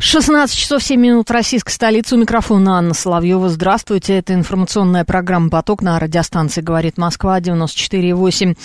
[0.00, 2.14] 16 часов 7 минут российской столицы.
[2.14, 3.48] У микрофона Анна Соловьева.
[3.48, 4.18] Здравствуйте.
[4.18, 8.56] Это информационная программа «Поток» на радиостанции «Говорит Москва» 94,8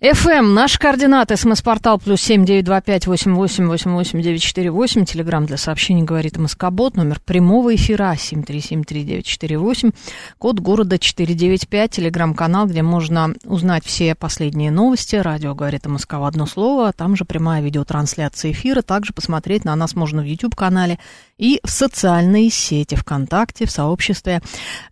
[0.00, 0.42] FM.
[0.42, 1.36] Наши координаты.
[1.36, 5.04] СМС-портал плюс семь девять два пять восемь восемь восемь восемь девять четыре восемь.
[5.04, 6.94] Телеграмм для сообщений «Говорит Москобот».
[6.94, 9.90] Номер прямого эфира семь три семь три девять четыре восемь.
[10.38, 11.90] Код города четыре девять пять.
[11.90, 15.16] Телеграм-канал, где можно узнать все последние новости.
[15.16, 16.92] Радио «Говорит Москва» одно слово.
[16.92, 18.82] Там же прямая видеотрансляция эфира.
[18.82, 20.98] Также посмотреть на нас можно в YouTube-канале канале
[21.38, 24.42] и в социальные сети ВКонтакте, в сообществе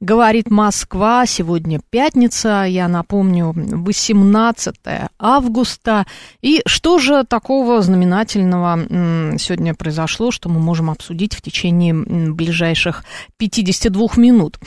[0.00, 1.26] «Говорит Москва».
[1.26, 4.76] Сегодня пятница, я напомню, 18
[5.18, 6.06] августа.
[6.42, 13.05] И что же такого знаменательного сегодня произошло, что мы можем обсудить в течение ближайших
[13.38, 14.58] 52 минут?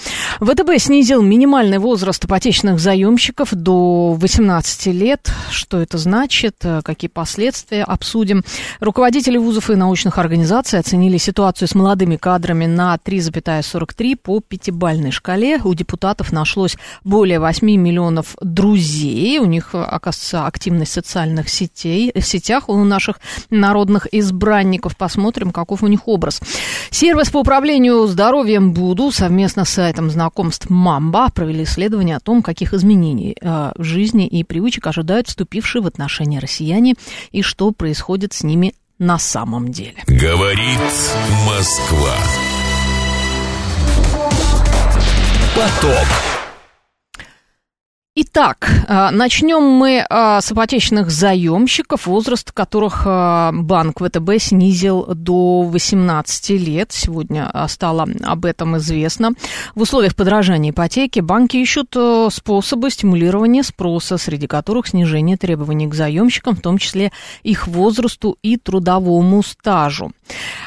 [0.42, 5.32] ВТБ снизил минимальный возраст ипотечных заемщиков до 18 лет.
[5.50, 6.58] Что это значит?
[6.84, 7.86] Какие последствия?
[7.86, 8.44] Обсудим.
[8.82, 15.60] Руководители вузов и научных организаций оценили ситуацию с молодыми кадрами на 3,43 по пятибальной шкале.
[15.64, 19.40] У депутатов нашлось более 8 миллионов друзей.
[19.40, 23.20] У них, оказывается, активность в социальных сетей, в сетях у наших
[23.50, 24.98] народных избранников.
[24.98, 26.42] Посмотрим, каков у них образ.
[26.90, 32.74] Сервис по управлению здоровьем Буду совместно с сайтом знакомств Мамба провели исследование о том, каких
[32.74, 36.96] изменений э, в жизни и привычек ожидают вступившие в отношения россияне
[37.32, 40.04] и что происходит с ними на самом деле.
[40.08, 40.80] Говорит
[41.46, 42.16] Москва.
[45.56, 46.29] Поток.
[48.22, 55.62] Итак, э, начнем мы э, с ипотечных заемщиков, возраст которых э, банк ВТБ снизил до
[55.62, 56.92] 18 лет.
[56.92, 59.32] Сегодня стало об этом известно.
[59.74, 61.96] В условиях подражания ипотеки банки ищут
[62.32, 67.14] способы стимулирования спроса, среди которых снижение требований к заемщикам, в том числе
[67.44, 70.12] их возрасту и трудовому стажу.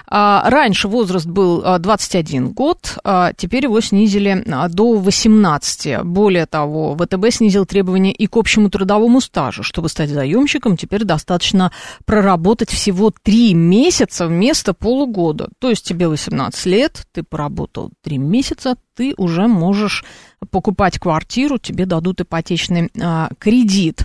[0.08, 2.98] Раньше возраст был 21 год,
[3.36, 6.02] теперь его снизили до 18.
[6.04, 9.64] Более того, ВТБ снизил требования и к общему трудовому стажу.
[9.64, 11.72] Чтобы стать заемщиком, теперь достаточно
[12.04, 15.48] проработать всего три месяца вместо полугода.
[15.58, 20.04] То есть тебе 18 лет, ты поработал три месяца, ты уже можешь
[20.50, 24.04] покупать квартиру, тебе дадут ипотечный а, кредит.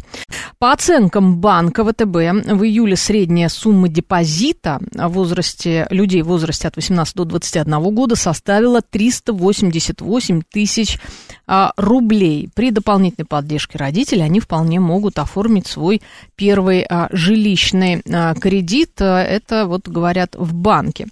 [0.59, 2.06] По оценкам банка ВТБ,
[2.53, 8.16] в июле средняя сумма депозита в возрасте людей в возрасте от 18 до 21 года
[8.16, 11.00] составила 388 тысяч
[11.46, 12.50] а, рублей.
[12.54, 16.02] При дополнительной поддержке родителей они вполне могут оформить свой
[16.36, 19.02] первый а, жилищный а, кредит.
[19.02, 21.08] Это вот говорят в банке.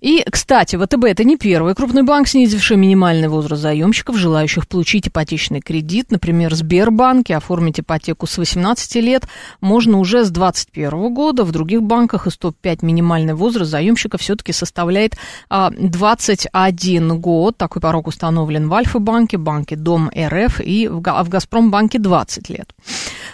[0.00, 5.60] И, кстати, ВТБ это не первый крупный банк, снизивший минимальный возраст заемщиков, желающих получить ипотечный
[5.60, 6.10] кредит.
[6.10, 9.26] Например, Сбербанке оформить ипотеку с 18 лет
[9.60, 11.44] можно уже с 2021 года.
[11.44, 15.16] В других банках и 105 минимальный возраст заемщика все-таки составляет
[15.48, 17.56] 21 год.
[17.56, 22.74] Такой порог установлен в Альфа-банке, банке Дом РФ и в, в Газпромбанке 20 лет.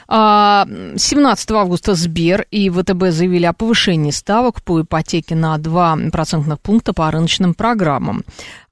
[0.09, 6.61] 17 а, августа Сбер и ВТБ заявили о повышении ставок по ипотеке на 2 процентных
[6.61, 8.23] пункта по рыночным программам.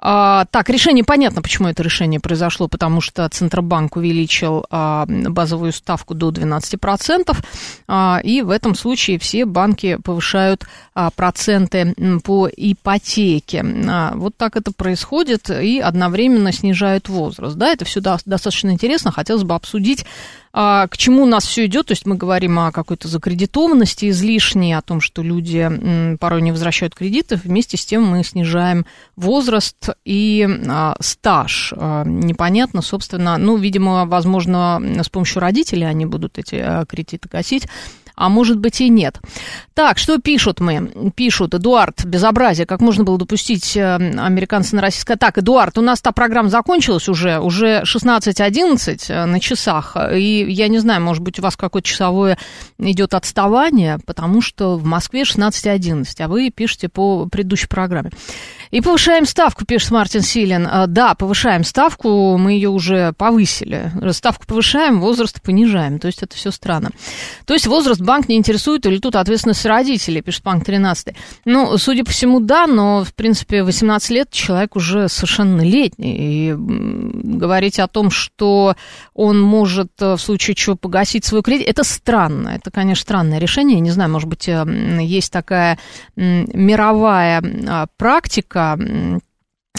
[0.07, 6.13] А, так, решение понятно, почему это решение произошло, потому что Центробанк увеличил а, базовую ставку
[6.15, 7.35] до 12%,
[7.89, 13.65] а, и в этом случае все банки повышают а, проценты по ипотеке.
[13.89, 17.57] А, вот так это происходит, и одновременно снижают возраст.
[17.57, 20.05] Да, это все достаточно интересно, хотелось бы обсудить
[20.55, 24.83] к чему у нас все идет, то есть мы говорим о какой-то закредитованности излишней, о
[24.83, 30.95] том, что люди порой не возвращают кредиты, вместе с тем мы снижаем возраст и а,
[31.01, 31.75] стаж.
[31.77, 37.67] А, непонятно, собственно, ну, видимо, возможно, с помощью родителей они будут эти а, кредиты гасить
[38.15, 39.19] а может быть и нет.
[39.75, 41.13] Так, что пишут мы?
[41.15, 45.17] Пишут, Эдуард, безобразие, как можно было допустить э, американцы на российское...
[45.17, 50.69] Так, Эдуард, у нас та программа закончилась уже, уже 16.11 э, на часах, и я
[50.69, 52.39] не знаю, может быть, у вас какое-то часовое
[52.79, 58.11] идет отставание, потому что в Москве 16.11, а вы пишете по предыдущей программе.
[58.75, 60.67] И повышаем ставку, пишет Мартин Силин.
[60.69, 63.93] А, да, повышаем ставку, мы ее уже повысили.
[64.11, 66.01] Ставку повышаем, возраст понижаем.
[66.01, 66.91] То есть это все странно.
[67.47, 71.15] То есть возраст банк не интересует, или тут ответственность родителей, пишет банк 13.
[71.45, 76.51] Ну, судя по всему, да, но, в принципе, 18 лет человек уже совершеннолетний.
[76.51, 78.75] И говорить о том, что
[79.15, 82.49] он может э, в случае чего погасить свой кредит, это странно.
[82.49, 83.77] Это, конечно, странное решение.
[83.77, 84.67] Я не знаю, может быть, э,
[85.01, 85.79] есть такая
[86.17, 87.87] мировая а,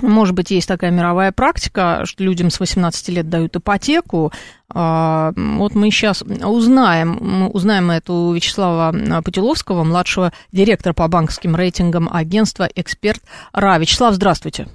[0.01, 4.33] может быть, есть такая мировая практика, что людям с 18 лет дают ипотеку.
[4.69, 8.93] А, вот мы сейчас узнаем, мы узнаем это у Вячеслава
[9.23, 13.21] Путиловского, младшего директора по банковским рейтингам агентства «Эксперт
[13.53, 13.77] РА».
[13.77, 14.67] Вячеслав, здравствуйте.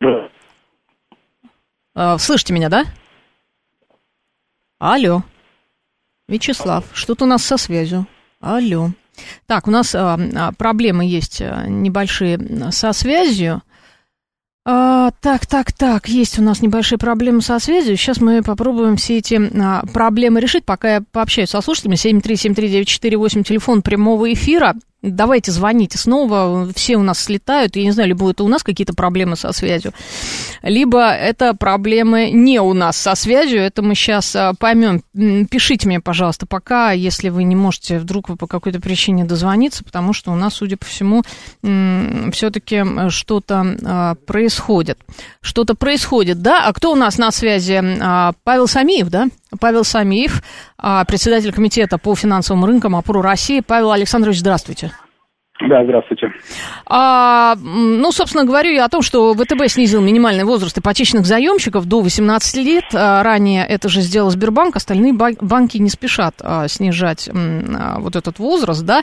[0.00, 0.28] Да.
[1.94, 2.84] А, слышите меня, да?
[4.78, 5.22] Алло.
[6.28, 8.06] Вячеслав, что-то у нас со связью.
[8.40, 8.90] Алло.
[9.46, 12.38] Так, у нас а, а, проблемы есть а, небольшие
[12.70, 13.62] со связью.
[14.70, 17.96] А, так, так, так, есть у нас небольшие проблемы со связью.
[17.96, 21.96] Сейчас мы попробуем все эти а, проблемы решить, пока я пообщаюсь со слушателями.
[21.96, 24.74] 7373948, телефон прямого эфира.
[25.00, 28.94] Давайте звоните снова, все у нас слетают, я не знаю, либо это у нас какие-то
[28.94, 29.92] проблемы со связью,
[30.62, 35.02] либо это проблемы не у нас со связью, это мы сейчас а, поймем.
[35.46, 40.12] Пишите мне, пожалуйста, пока, если вы не можете вдруг вы по какой-то причине дозвониться, потому
[40.12, 41.22] что у нас, судя по всему,
[41.62, 44.98] все-таки что-то а, происходит.
[45.40, 46.66] Что-то происходит, да?
[46.66, 47.80] А кто у нас на связи?
[48.00, 49.28] А, Павел Самиев, да?
[49.60, 50.42] Павел Самиев,
[50.76, 53.60] а, председатель комитета по финансовым рынкам «Опору России».
[53.60, 54.92] Павел Александрович, здравствуйте.
[55.60, 56.32] Да, здравствуйте.
[56.86, 62.00] А, ну, собственно, говорю я о том, что ВТБ снизил минимальный возраст ипотечных заемщиков до
[62.00, 62.84] 18 лет.
[62.94, 68.38] А, ранее это же сделал Сбербанк, остальные банки не спешат а, снижать а, вот этот
[68.38, 69.02] возраст, да.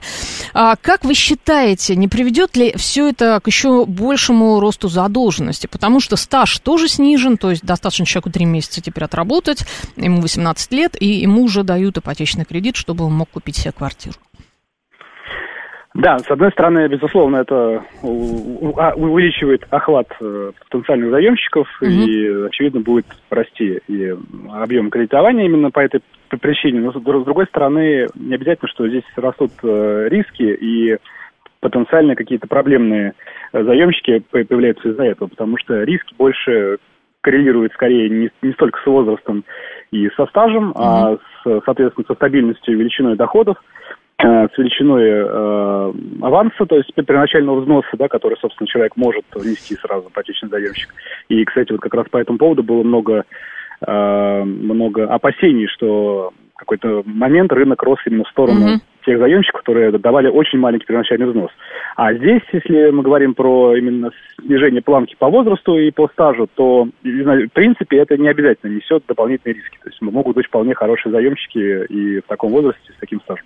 [0.54, 5.68] А, как вы считаете, не приведет ли все это к еще большему росту задолженности?
[5.68, 9.66] Потому что стаж тоже снижен, то есть достаточно человеку 3 месяца теперь отработать,
[9.98, 14.16] ему 18 лет, и ему уже дают ипотечный кредит, чтобы он мог купить себе квартиру.
[15.96, 21.90] Да, с одной стороны, безусловно, это а, увеличивает охват э, потенциальных заемщиков угу.
[21.90, 24.14] и, очевидно, будет расти и
[24.52, 26.02] объем кредитования именно по этой
[26.42, 26.82] причине.
[26.82, 30.98] Но, с другой стороны, не обязательно, что здесь растут э, риски и
[31.62, 33.14] потенциально какие-то проблемные
[33.54, 36.78] э, заемщики появляются из-за этого, потому что риски больше
[37.22, 39.46] коррелируют скорее не, не столько с возрастом
[39.92, 43.58] и со стажем, mm а с, соответственно, со стабильностью и величиной доходов.
[44.18, 49.76] Э, с величиной э, аванса, то есть первоначального взноса, да, который, собственно, человек может внести
[49.76, 50.94] сразу ипотечный заемщик.
[51.28, 53.26] И, кстати, вот как раз по этому поводу было много,
[53.86, 59.06] э, много опасений, что в какой-то момент рынок рос именно в сторону mm-hmm.
[59.06, 61.52] тех заемщиков, которые давали очень маленький первоначальный взнос.
[61.98, 66.88] А здесь, если мы говорим про именно снижение планки по возрасту и по стажу, то,
[67.04, 69.78] в принципе, это не обязательно несет дополнительные риски.
[69.84, 73.46] То есть могут быть вполне хорошие заемщики и в таком возрасте с таким стажем.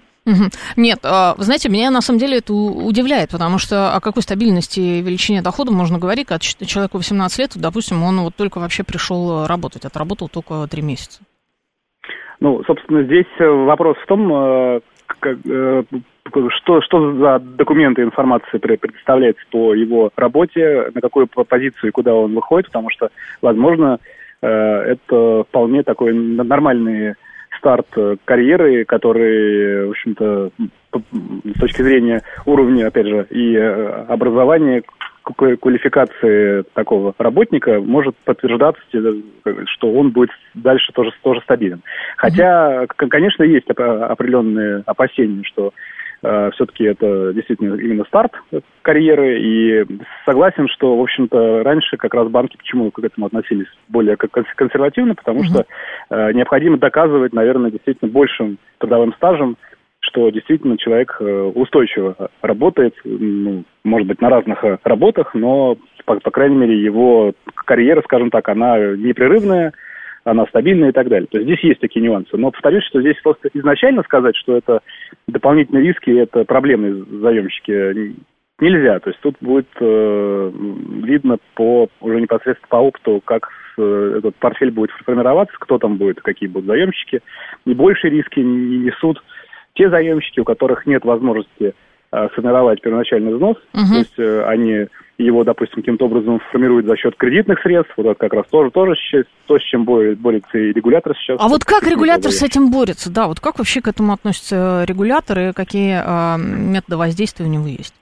[0.77, 4.79] Нет, а, вы знаете, меня на самом деле это удивляет, потому что о какой стабильности
[4.79, 9.47] и величине дохода можно говорить, когда человеку 18 лет, допустим, он вот только вообще пришел
[9.47, 11.21] работать, отработал только 3 месяца.
[12.39, 14.79] Ну, собственно, здесь э, вопрос в том, э,
[15.23, 15.83] э,
[16.61, 22.33] что, что за документы информации предоставляется по его работе, на какую позицию и куда он
[22.33, 23.09] выходит, потому что,
[23.41, 23.99] возможно,
[24.41, 27.15] это вполне такой нормальный
[27.57, 30.51] старт э, карьеры, который, в общем-то,
[31.55, 34.83] с точки зрения уровня, опять же, и э, образования,
[35.23, 39.13] квалификации такого работника может подтверждаться, э,
[39.65, 41.81] что он будет дальше тоже, тоже стабилен.
[42.17, 45.73] Хотя, конечно, есть определенные опасения, что
[46.21, 48.33] все-таки это действительно именно старт
[48.81, 49.85] карьеры, и
[50.25, 55.43] согласен, что, в общем-то, раньше как раз банки почему к этому относились более консервативно, потому
[55.43, 55.65] что
[56.09, 59.57] э, необходимо доказывать, наверное, действительно большим трудовым стажем,
[60.01, 66.31] что действительно человек э, устойчиво работает, ну, может быть, на разных работах, но, по, по
[66.31, 67.33] крайней мере, его
[67.65, 69.73] карьера, скажем так, она непрерывная,
[70.29, 71.27] она стабильная и так далее.
[71.31, 72.35] То есть здесь есть такие нюансы.
[72.37, 74.81] Но повторюсь, что здесь просто изначально сказать, что это
[75.27, 78.15] дополнительные риски, это проблемные заемщики,
[78.59, 78.99] нельзя.
[78.99, 80.51] То есть тут будет э,
[81.03, 86.21] видно по уже непосредственно по опыту, как с, этот портфель будет формироваться, кто там будет,
[86.21, 87.21] какие будут заемщики.
[87.65, 89.23] И больше риски не несут
[89.73, 91.73] те заемщики, у которых нет возможности
[92.11, 93.57] э, сформировать первоначальный взнос.
[93.73, 93.89] Uh-huh.
[93.89, 94.87] То есть э, они
[95.17, 97.93] его, допустим, каким-то образом формирует за счет кредитных средств.
[97.97, 98.95] Вот это как раз тоже, тоже
[99.47, 101.37] то, с чем борется и регулятор сейчас.
[101.39, 103.11] А вот как регулятор с этим борется?
[103.11, 107.93] Да, вот как вообще к этому относятся регуляторы, какие э, методы воздействия у него есть?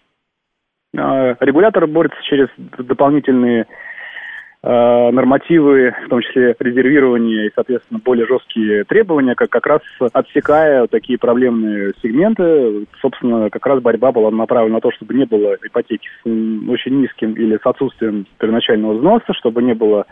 [0.93, 3.65] Регулятор борется через дополнительные Э,
[4.69, 9.81] нормативы, в том числе резервирование и, соответственно, более жесткие требования, как, как раз
[10.11, 12.85] отсекая такие проблемные сегменты.
[13.01, 17.33] Собственно, как раз борьба была направлена на то, чтобы не было ипотеки с очень низким
[17.33, 20.05] или с отсутствием первоначального взноса, чтобы не было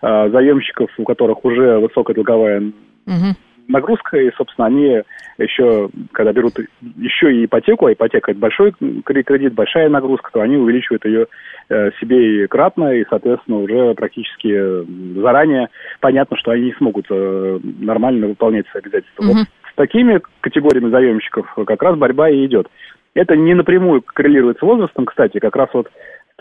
[0.00, 2.72] э, заемщиков, у которых уже высокая долговая
[3.06, 3.36] угу
[3.68, 5.02] нагрузка, и, собственно, они
[5.38, 6.54] еще, когда берут
[6.96, 8.72] еще и ипотеку, а ипотека это большой
[9.04, 11.26] кредит, большая нагрузка, то они увеличивают ее
[11.68, 14.84] э, себе и кратно, и, соответственно, уже практически
[15.20, 15.68] заранее
[16.00, 19.22] понятно, что они не смогут э, нормально выполнять свои обязательства.
[19.22, 19.32] Угу.
[19.32, 22.68] Вот с такими категориями заемщиков как раз борьба и идет.
[23.14, 25.88] Это не напрямую коррелирует с возрастом, кстати, как раз вот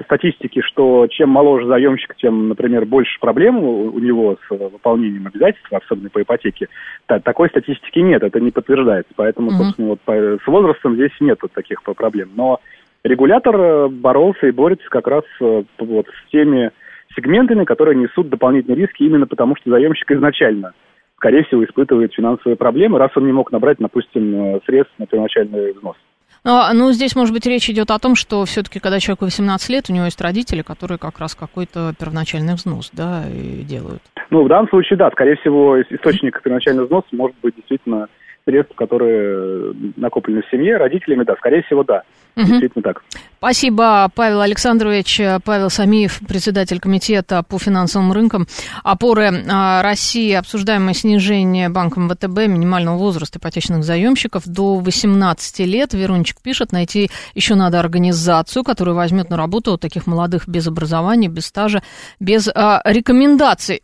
[0.04, 6.10] статистики, что чем моложе заемщик, тем, например, больше проблем у, него с выполнением обязательств, особенно
[6.10, 6.68] по ипотеке.
[7.06, 9.12] Та, такой статистики нет, это не подтверждается.
[9.16, 9.58] Поэтому, угу.
[9.58, 12.30] собственно, вот по, с возрастом здесь нет вот таких проблем.
[12.36, 12.60] Но
[13.04, 16.72] регулятор э, боролся и борется как раз э, вот с теми
[17.16, 20.74] сегментами, которые несут дополнительные риски именно потому, что заемщик изначально
[21.22, 25.72] скорее всего, испытывает финансовые проблемы, раз он не мог набрать, допустим, э, средств на первоначальный
[25.74, 25.96] взнос.
[26.44, 29.86] Но, ну, здесь, может быть, речь идет о том, что все-таки, когда человеку 18 лет,
[29.90, 34.02] у него есть родители, которые как раз какой-то первоначальный взнос, да, и делают.
[34.32, 38.08] Ну, в данном случае, да, скорее всего, источник первоначального взноса может быть действительно
[38.46, 42.04] средств, которые накоплены в семье, родителями, да, скорее всего, да.
[42.36, 42.46] Угу.
[42.46, 43.04] Действительно так.
[43.38, 45.20] Спасибо, Павел Александрович.
[45.44, 48.48] Павел Самиев, председатель комитета по финансовым рынкам.
[48.84, 50.34] Опоры а, России.
[50.34, 55.94] Обсуждаемое снижение банком ВТБ минимального возраста ипотечных заемщиков до 18 лет.
[55.94, 61.28] Верончик пишет, найти еще надо организацию, которая возьмет на работу вот таких молодых без образования,
[61.28, 61.82] без стажа,
[62.20, 63.82] без а, рекомендаций.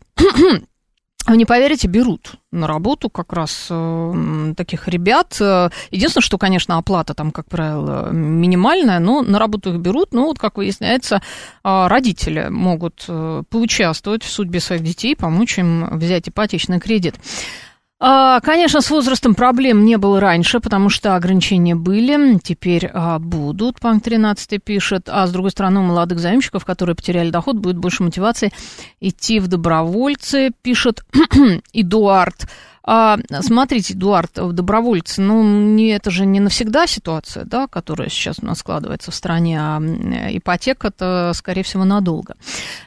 [1.28, 5.38] Вы не поверите, берут на работу как раз э, таких ребят.
[5.90, 10.14] Единственное, что, конечно, оплата там, как правило, минимальная, но на работу их берут.
[10.14, 15.98] Но вот, как выясняется, э, родители могут э, поучаствовать в судьбе своих детей, помочь им
[15.98, 17.16] взять ипотечный кредит.
[18.00, 23.80] А, конечно, с возрастом проблем не было раньше, потому что ограничения были, теперь а, будут,
[23.80, 25.08] Панк 13 пишет.
[25.08, 28.52] А с другой стороны, у молодых заемщиков, которые потеряли доход, будет больше мотивации
[29.00, 31.04] идти в добровольцы, пишет
[31.72, 32.46] Эдуард.
[32.90, 38.46] А, смотрите, Эдуард, добровольцы, ну, не, это же не навсегда ситуация, да, которая сейчас у
[38.46, 42.36] нас складывается в стране, а ипотека это, скорее всего, надолго.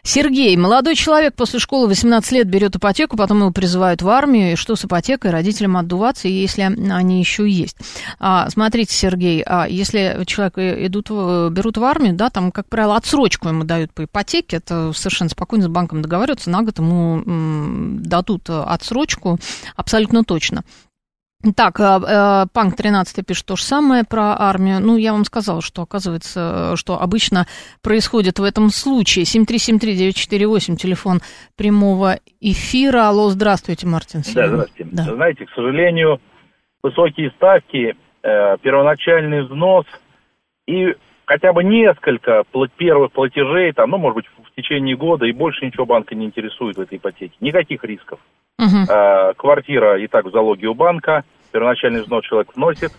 [0.01, 4.55] Сергей, молодой человек после школы 18 лет берет ипотеку, потом его призывают в армию, и
[4.55, 7.77] что с ипотекой, родителям отдуваться, если они еще есть.
[8.17, 13.49] А, смотрите, Сергей, а если человек идут, берут в армию, да, там, как правило, отсрочку
[13.49, 18.49] ему дают по ипотеке, это совершенно спокойно с банком договариваются, на год ему м, дадут
[18.49, 19.37] отсрочку,
[20.23, 20.63] точно.
[21.55, 24.79] Так, э, э, Панк 13 пишет то же самое про армию.
[24.79, 27.47] Ну, я вам сказала, что оказывается, что обычно
[27.81, 29.25] происходит в этом случае.
[29.25, 31.19] 7373948, телефон
[31.57, 33.07] прямого эфира.
[33.07, 34.21] Алло, здравствуйте, Мартин.
[34.35, 34.89] Да, здравствуйте.
[34.91, 35.03] Да.
[35.03, 36.21] Знаете, к сожалению,
[36.83, 39.85] высокие ставки, э, первоначальный взнос
[40.67, 40.93] и
[41.25, 42.43] хотя бы несколько
[42.77, 46.77] первых платежей, там, ну, может быть, в течение года, и больше ничего банка не интересует
[46.77, 47.35] в этой ипотеке.
[47.39, 48.19] Никаких рисков.
[48.59, 49.33] Uh-huh.
[49.35, 52.91] квартира и так в залоге у банка, первоначальный взнос человек вносит,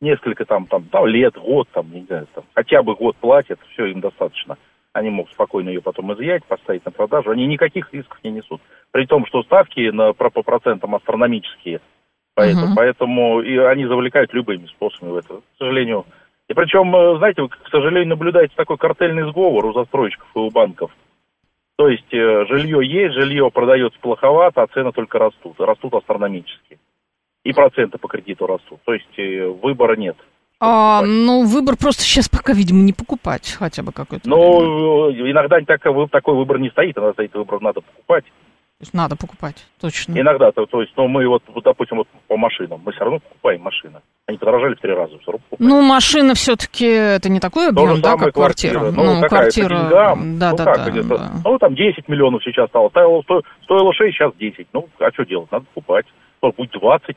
[0.00, 3.86] несколько там, там, там лет, год, там, не знаю, там, хотя бы год платят, все
[3.86, 4.56] им достаточно.
[4.94, 7.30] Они могут спокойно ее потом изъять, поставить на продажу.
[7.30, 8.60] Они никаких рисков не несут.
[8.90, 11.80] При том, что ставки на, по, по процентам астрономические.
[12.34, 12.76] Поэтому, uh-huh.
[12.76, 15.34] поэтому и они завлекают любыми способами в это.
[15.36, 16.06] К сожалению,
[16.52, 20.90] и причем, э, знаете, к сожалению, наблюдается такой картельный сговор у застройщиков и у банков.
[21.76, 25.58] То есть э, жилье есть, жилье продается плоховато, а цены только растут.
[25.58, 26.78] Растут астрономически.
[27.44, 28.80] И проценты по кредиту растут.
[28.84, 30.16] То есть э, выбора нет.
[30.60, 34.28] А, ну, выбор просто сейчас пока, видимо, не покупать хотя бы какой-то.
[34.28, 38.24] Ну, иногда так, такой выбор не стоит, иногда стоит выбор надо покупать.
[38.82, 40.18] То есть надо покупать, точно.
[40.18, 43.62] Иногда, то, то есть, ну, мы вот, допустим, вот по машинам, мы все равно покупаем
[43.62, 44.00] машины.
[44.26, 45.70] Они подорожали в три раза, все равно покупаем.
[45.70, 48.80] Ну, машина все-таки, это не такой объем, да, как квартира.
[48.80, 49.04] квартира.
[49.04, 51.30] Ну, ну квартира, деньгам, да, ну, да, как, да, да.
[51.44, 53.22] Ну, там 10 миллионов сейчас стало, стоило,
[53.62, 54.66] стоило 6, сейчас 10.
[54.72, 56.06] Ну, а что делать, надо покупать.
[56.42, 57.16] Может, будет 20.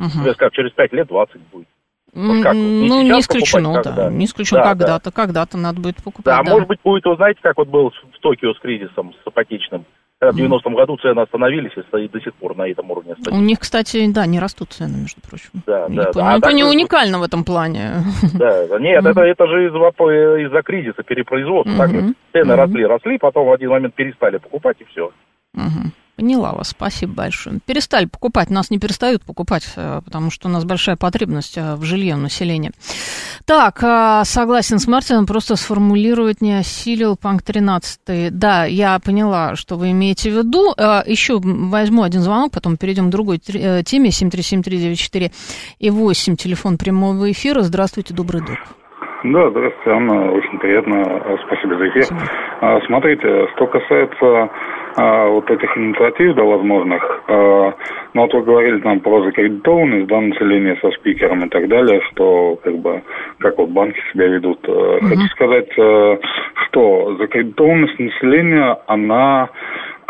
[0.00, 0.34] Угу.
[0.36, 1.68] Как, через 5 лет 20 будет.
[2.12, 4.10] Вот как, не ну, не исключено, покупать, да.
[4.10, 5.10] Не исключено, да, когда-то, да.
[5.12, 6.36] когда-то надо будет покупать.
[6.36, 9.26] Да, да, может быть, будет, вы знаете, как вот был в Токио с кризисом, с
[9.26, 9.86] ипотечным.
[10.20, 13.14] В 90-м году цены остановились и до сих пор на этом уровне.
[13.18, 13.34] Стоит.
[13.34, 15.48] У них, кстати, да, не растут цены, между прочим.
[15.66, 16.36] Да, да, да.
[16.36, 18.04] Это не уникально в этом плане.
[18.34, 19.78] Да, нет, это, это же из-за,
[20.46, 21.86] из-за кризиса перепроизводства.
[21.86, 21.90] Так
[22.32, 25.10] цены росли, росли, потом в один момент перестали покупать и все.
[26.20, 27.60] Поняла вас, спасибо большое.
[27.66, 31.84] Перестали покупать, нас не перестают покупать, э, потому что у нас большая потребность э, в
[31.84, 32.72] жилье населения.
[33.46, 38.36] Так, э, согласен с Мартином, просто сформулировать не осилил панк 13.
[38.38, 40.74] Да, я поняла, что вы имеете в виду.
[41.06, 44.10] Еще возьму один звонок, потом перейдем к другой теме.
[44.10, 45.32] 7373948
[45.78, 47.62] и 8, телефон прямого эфира.
[47.62, 48.58] Здравствуйте, добрый док.
[49.24, 52.04] Да, здравствуйте, Анна, очень приятно, спасибо за эфир.
[52.04, 52.80] Спасибо.
[52.86, 54.50] Смотрите, что касается а,
[54.96, 57.22] вот этих инициатив, да, возможных.
[57.28, 57.74] А,
[58.14, 62.58] ну, вот вы говорили там про закредитованность, да, населения со спикером и так далее, что,
[62.62, 63.02] как бы,
[63.38, 64.60] как вот банки себя ведут.
[64.66, 65.00] Uh-huh.
[65.00, 66.18] Хочу сказать, э,
[66.66, 69.48] что закредитованность населения, она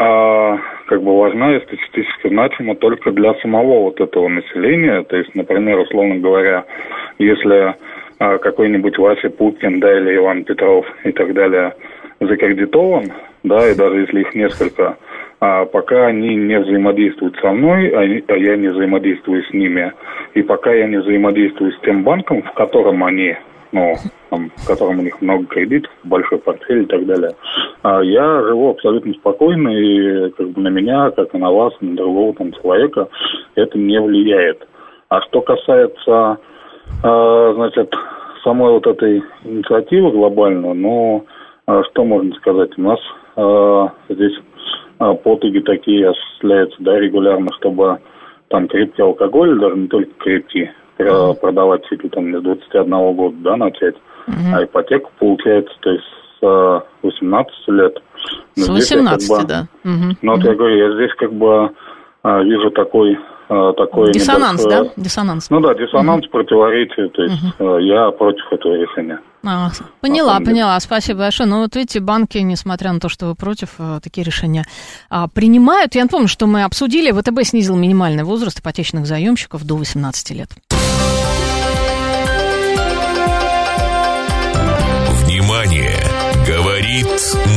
[0.02, 5.02] а, как бы важна и статистически значима только для самого вот этого населения.
[5.02, 6.64] То есть, например, условно говоря,
[7.18, 7.74] если
[8.18, 11.74] а, какой-нибудь Вася Пупкин, да, или Иван Петров и так далее
[12.20, 13.12] закредитован,
[13.42, 14.98] да, и даже если их несколько,
[15.40, 18.02] а пока они не взаимодействуют со мной, а,
[18.34, 19.92] я не взаимодействую с ними,
[20.34, 23.36] и пока я не взаимодействую с тем банком, в котором они,
[23.72, 23.94] ну,
[24.28, 27.32] там, в котором у них много кредитов, большой портфель и так далее,
[27.82, 31.96] а я живу абсолютно спокойно, и как бы на меня, как и на вас, на
[31.96, 33.08] другого там человека,
[33.54, 34.66] это не влияет.
[35.08, 36.38] А что касается,
[37.02, 37.92] э, значит,
[38.44, 42.70] самой вот этой инициативы глобальной, ну, а что можно сказать?
[42.76, 42.98] У нас
[43.36, 44.38] э, здесь
[44.98, 47.98] э, потуги такие осуществляются да, регулярно, чтобы
[48.48, 51.34] там крепкий алкоголь, даже не только крепкий, uh-huh.
[51.40, 53.94] продавать чуть ли там с 21 года да, начать,
[54.26, 54.54] uh-huh.
[54.54, 56.04] а ипотеку получается, то есть
[56.40, 58.02] с 18 лет.
[58.56, 59.68] Но с 18, как бы, да.
[59.84, 60.16] Uh-huh.
[60.22, 60.48] Ну, вот uh-huh.
[60.48, 61.70] я говорю, я здесь как бы
[62.22, 63.18] а, вижу такой
[63.50, 64.86] такой диссонанс, да?
[64.96, 65.50] Диссонанс.
[65.50, 66.32] Ну да, диссонанс, угу.
[66.32, 67.78] противоречие, то есть угу.
[67.78, 69.20] я против этого решения.
[69.44, 71.48] А, поняла, поняла, спасибо большое.
[71.48, 74.64] Ну вот видите, банки, несмотря на то, что вы против, э, такие решения
[75.08, 75.94] а, принимают.
[75.94, 80.50] Я напомню, что мы обсудили, ВТБ снизил минимальный возраст ипотечных заемщиков до 18 лет.
[85.24, 85.96] Внимание!
[86.46, 87.06] Говорит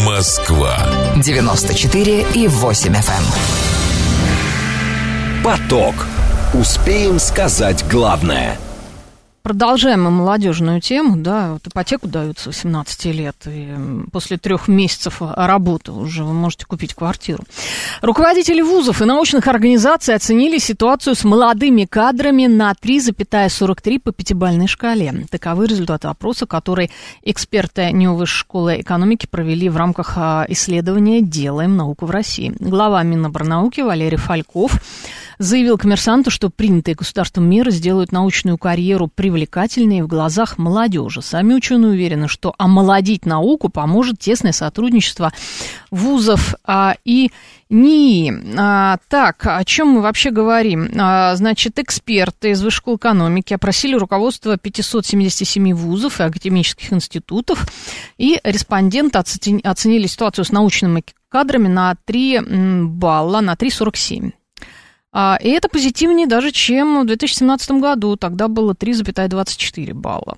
[0.06, 0.78] Москва.
[1.18, 3.63] 94 и 8 FM.
[5.44, 5.94] Поток.
[6.54, 8.58] Успеем сказать главное–
[9.44, 13.76] Продолжаем мы молодежную тему, да, вот ипотеку дают с 18 лет, и
[14.10, 17.44] после трех месяцев работы уже вы можете купить квартиру.
[18.02, 25.26] Руководители вузов и научных организаций оценили ситуацию с молодыми кадрами на 3,43 по пятибалльной шкале.
[25.30, 26.90] Таковы результаты опроса, который
[27.22, 32.56] эксперты НИО Высшей школы экономики провели в рамках а, исследования «Делаем науку в России».
[32.60, 34.80] Глава Миноборнауки Валерий Фальков
[35.44, 41.22] заявил коммерсанту, что принятые государством меры сделают научную карьеру привлекательной в глазах молодежи.
[41.22, 45.34] Сами ученые уверены, что омолодить науку поможет тесное сотрудничество
[45.92, 47.32] вузов а, и
[47.70, 48.56] НИИ.
[48.58, 50.90] А, так, о чем мы вообще говорим?
[50.98, 57.68] А, значит, эксперты из Высшей школы экономики опросили руководство 577 вузов и академических институтов,
[58.18, 62.42] и респонденты оценили ситуацию с научными кадрами на 3
[62.88, 64.34] балла, на 3,47.
[65.16, 68.16] А, и это позитивнее даже, чем в 2017 году.
[68.16, 70.38] Тогда было 3,24 балла.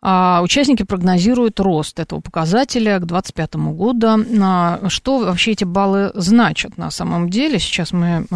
[0.00, 4.24] А, участники прогнозируют рост этого показателя к 2025 году.
[4.42, 7.58] А, что вообще эти баллы значат на самом деле?
[7.58, 8.26] Сейчас мы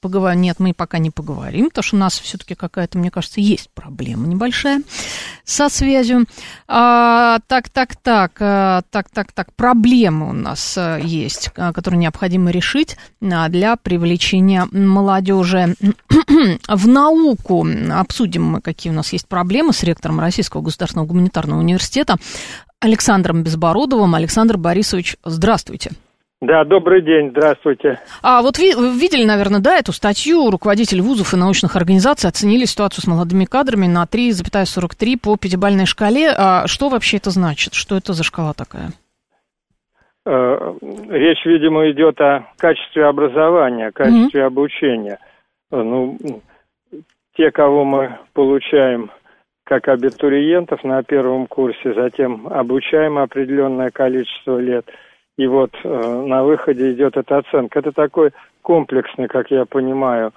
[0.00, 0.40] поговорим.
[0.40, 4.26] Нет, мы пока не поговорим, потому что у нас все-таки какая-то, мне кажется, есть проблема
[4.26, 4.82] небольшая
[5.44, 6.24] со связью.
[6.66, 9.54] Так, так, так, так, так, так.
[9.54, 15.74] Проблемы у нас есть, которые необходимо решить для привлечения молодежи
[16.68, 17.66] в науку.
[17.92, 22.16] Обсудим мы, какие у нас есть проблемы с ректором Российского государственного гуманитарного университета
[22.80, 24.14] Александром Безбородовым.
[24.14, 25.90] Александр Борисович, здравствуйте.
[26.40, 28.00] Да, добрый день, здравствуйте.
[28.22, 33.04] А вот вы видели, наверное, да, эту статью, руководители вузов и научных организаций оценили ситуацию
[33.04, 36.30] с молодыми кадрами на 3,43 по пятибалльной шкале.
[36.30, 37.74] А что вообще это значит?
[37.74, 38.92] Что это за шкала такая?
[40.26, 40.74] Э,
[41.08, 44.46] речь, видимо, идет о качестве образования, качестве mm-hmm.
[44.46, 45.18] обучения.
[45.70, 46.18] Ну,
[47.36, 49.10] те, кого мы получаем
[49.64, 54.84] как абитуриентов на первом курсе, затем обучаем определенное количество лет,
[55.38, 57.78] и вот э, на выходе идет эта оценка.
[57.78, 60.32] Это такой комплексный, как я понимаю,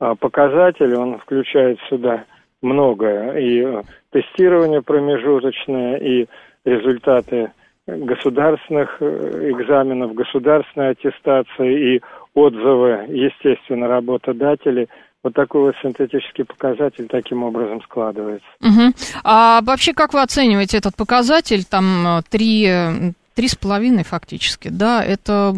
[0.00, 2.24] э, показатель, он включает сюда
[2.62, 6.26] многое, и тестирование промежуточное, и
[6.64, 7.52] результаты
[7.88, 12.02] государственных э, экзаменов, государственной аттестации и
[12.34, 14.88] отзывы, естественно, работодателей.
[15.24, 18.46] Вот такой вот синтетический показатель таким образом складывается.
[18.60, 18.92] Угу.
[19.24, 21.64] А вообще, как вы оцениваете этот показатель?
[21.64, 25.54] Там 3, Три с половиной фактически, да, это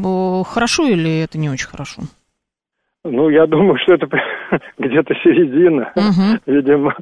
[0.47, 2.03] хорошо или это не очень хорошо?
[3.05, 4.07] Ну, я думаю, что это
[4.79, 5.93] где-то середина.
[5.95, 6.41] Угу.
[6.47, 6.95] Видимо,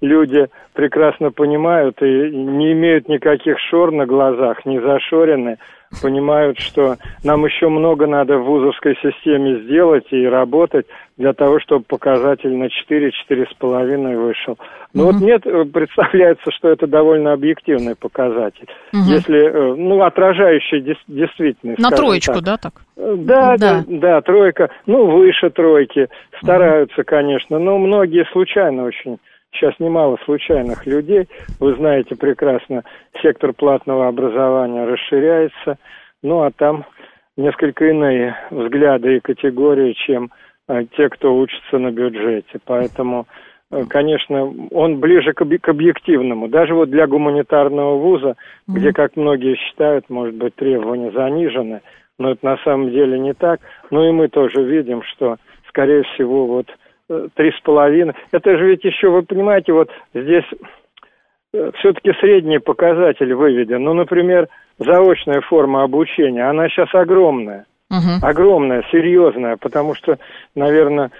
[0.00, 5.58] люди прекрасно понимают и не имеют никаких шор на глазах, не зашорены
[6.02, 10.86] понимают, что нам еще много надо в вузовской системе сделать и работать
[11.16, 14.58] для того, чтобы показатель на 4-4,5 вышел.
[14.94, 15.12] Но угу.
[15.12, 18.68] вот мне э, представляется, что это довольно объективный показатель.
[18.92, 19.02] Угу.
[19.02, 21.80] Если, э, ну, отражающий дес- действительность.
[21.80, 22.44] На троечку, так.
[22.44, 22.72] да, так?
[22.96, 26.08] Да, да, да, да, тройка, ну, выше тройки.
[26.68, 29.18] Стараются, конечно, но многие случайно очень
[29.50, 31.26] Сейчас немало случайных людей.
[31.58, 32.84] Вы знаете прекрасно,
[33.22, 35.78] сектор платного образования расширяется.
[36.22, 36.84] Ну, а там
[37.38, 40.30] несколько иные взгляды и категории, чем
[40.68, 42.58] э, те, кто учится на бюджете.
[42.66, 43.26] Поэтому,
[43.70, 46.48] э, конечно, он ближе к, к объективному.
[46.48, 48.74] Даже вот для гуманитарного вуза, mm-hmm.
[48.74, 51.80] где, как многие считают, может быть, требования занижены,
[52.18, 53.60] но это на самом деле не так.
[53.90, 56.66] Ну и мы тоже видим, что, скорее всего, вот
[57.34, 58.14] три с половиной.
[58.32, 60.44] Это же ведь еще, вы понимаете, вот здесь
[61.54, 63.82] э, все-таки средний показатель выведен.
[63.82, 67.64] Ну, например, заочная форма обучения, она сейчас огромная.
[67.90, 68.26] Угу.
[68.26, 70.18] Огромная, серьезная, потому что,
[70.54, 71.10] наверное,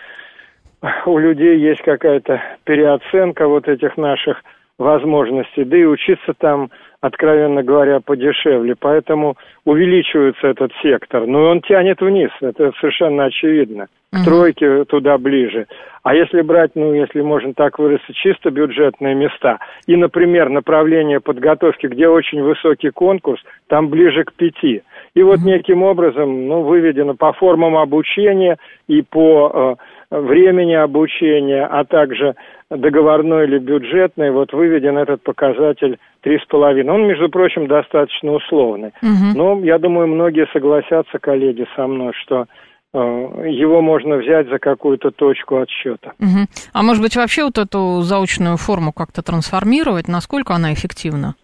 [1.06, 4.42] у людей есть какая-то переоценка вот этих наших
[4.78, 8.74] возможностей, да и учиться там, откровенно говоря, подешевле.
[8.78, 11.26] Поэтому увеличивается этот сектор.
[11.26, 15.66] Но он тянет вниз, это совершенно очевидно к тройке туда ближе.
[16.02, 21.86] А если брать, ну, если можно так выразиться, чисто бюджетные места, и, например, направление подготовки,
[21.86, 24.82] где очень высокий конкурс, там ближе к пяти.
[25.14, 31.84] И вот неким образом, ну, выведено по формам обучения и по э, времени обучения, а
[31.84, 32.34] также
[32.70, 36.94] договорной или бюджетный, вот выведен этот показатель три с половиной.
[36.94, 38.92] Он, между прочим, достаточно условный.
[39.02, 39.36] Угу.
[39.36, 42.46] Но я думаю, многие согласятся, коллеги, со мной, что
[42.94, 46.12] Э, его можно взять за какую-то точку отсчета.
[46.18, 46.46] Угу.
[46.72, 50.08] А может быть вообще вот эту заочную форму как-то трансформировать?
[50.08, 51.34] Насколько она эффективна?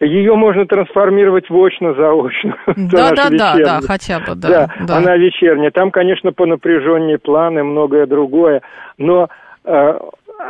[0.00, 2.56] Ее можно трансформировать в очно-заочно.
[2.76, 4.70] Да, да, да, да, хотя бы, да, да.
[4.86, 5.70] Да, она вечерняя.
[5.70, 8.62] Там, конечно, по напряженнее планы, многое другое,
[8.98, 9.28] но
[9.64, 9.98] э,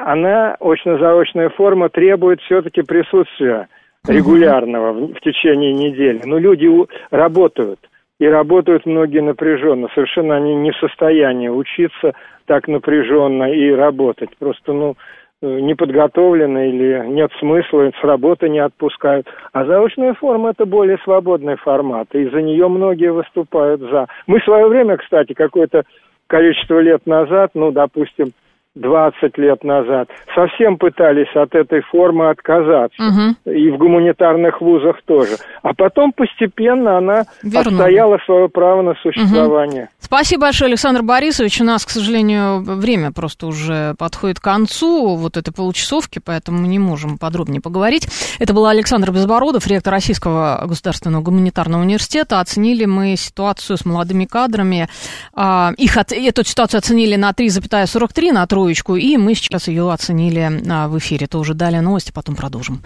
[0.05, 3.69] она, очно-заочная форма, требует все-таки присутствия
[4.07, 6.21] регулярного в, в течение недели.
[6.25, 7.79] Но люди у, работают
[8.19, 9.89] и работают многие напряженно.
[9.95, 12.13] Совершенно они не в состоянии учиться
[12.47, 14.31] так напряженно и работать.
[14.39, 14.97] Просто, ну,
[15.43, 19.27] не подготовлены или нет смысла, с работы не отпускают.
[19.53, 24.07] А заочная форма– это более свободный формат, и за нее многие выступают за.
[24.27, 25.83] Мы в свое время, кстати, какое-то
[26.29, 28.33] количество лет назад, ну, допустим,
[28.75, 32.97] 20 лет назад, совсем пытались от этой формы отказаться.
[33.03, 33.53] Угу.
[33.53, 35.37] И в гуманитарных вузах тоже.
[35.63, 37.85] А потом постепенно она Вернула.
[37.85, 39.83] отстояла свое право на существование.
[39.83, 39.91] Угу.
[40.01, 41.61] Спасибо большое, Александр Борисович.
[41.61, 46.69] У нас, к сожалению, время просто уже подходит к концу вот этой получасовки, поэтому мы
[46.69, 48.09] не можем подробнее поговорить.
[48.39, 52.41] Это был Александр Безбородов, ректор Российского государственного гуманитарного университета.
[52.41, 54.89] Оценили мы ситуацию с молодыми кадрами.
[55.35, 60.63] А, их, эту ситуацию оценили на 3,43, на трое троечку, и мы сейчас ее оценили
[60.69, 61.27] а, в эфире.
[61.27, 62.83] Тоже далее новости, потом продолжим.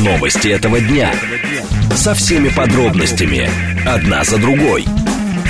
[0.00, 1.12] Новости этого дня.
[1.94, 3.48] Со всеми подробностями.
[3.86, 4.84] Одна за другой.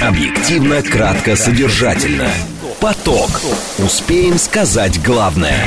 [0.00, 2.28] Объективно, кратко, содержательно.
[2.80, 3.40] Поток.
[3.78, 5.58] Успеем сказать главное.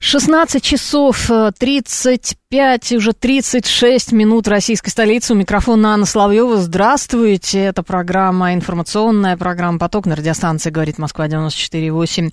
[0.00, 5.32] 16 часов 35, э, уже 36 минут российской столицы.
[5.32, 6.58] У микрофона Анна Славьева.
[6.58, 7.64] Здравствуйте.
[7.64, 12.32] Это программа, информационная программа «Поток» на радиостанции «Говорит Москва» 94,8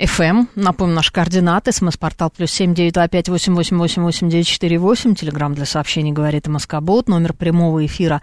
[0.00, 0.46] FM.
[0.54, 1.72] Напомню, наши координаты.
[1.72, 5.14] СМС-портал плюс семь девять два пять восемь восемь восемь восемь девять четыре восемь.
[5.14, 7.08] Телеграмм для сообщений «Говорит Москобот».
[7.08, 8.22] Номер прямого эфира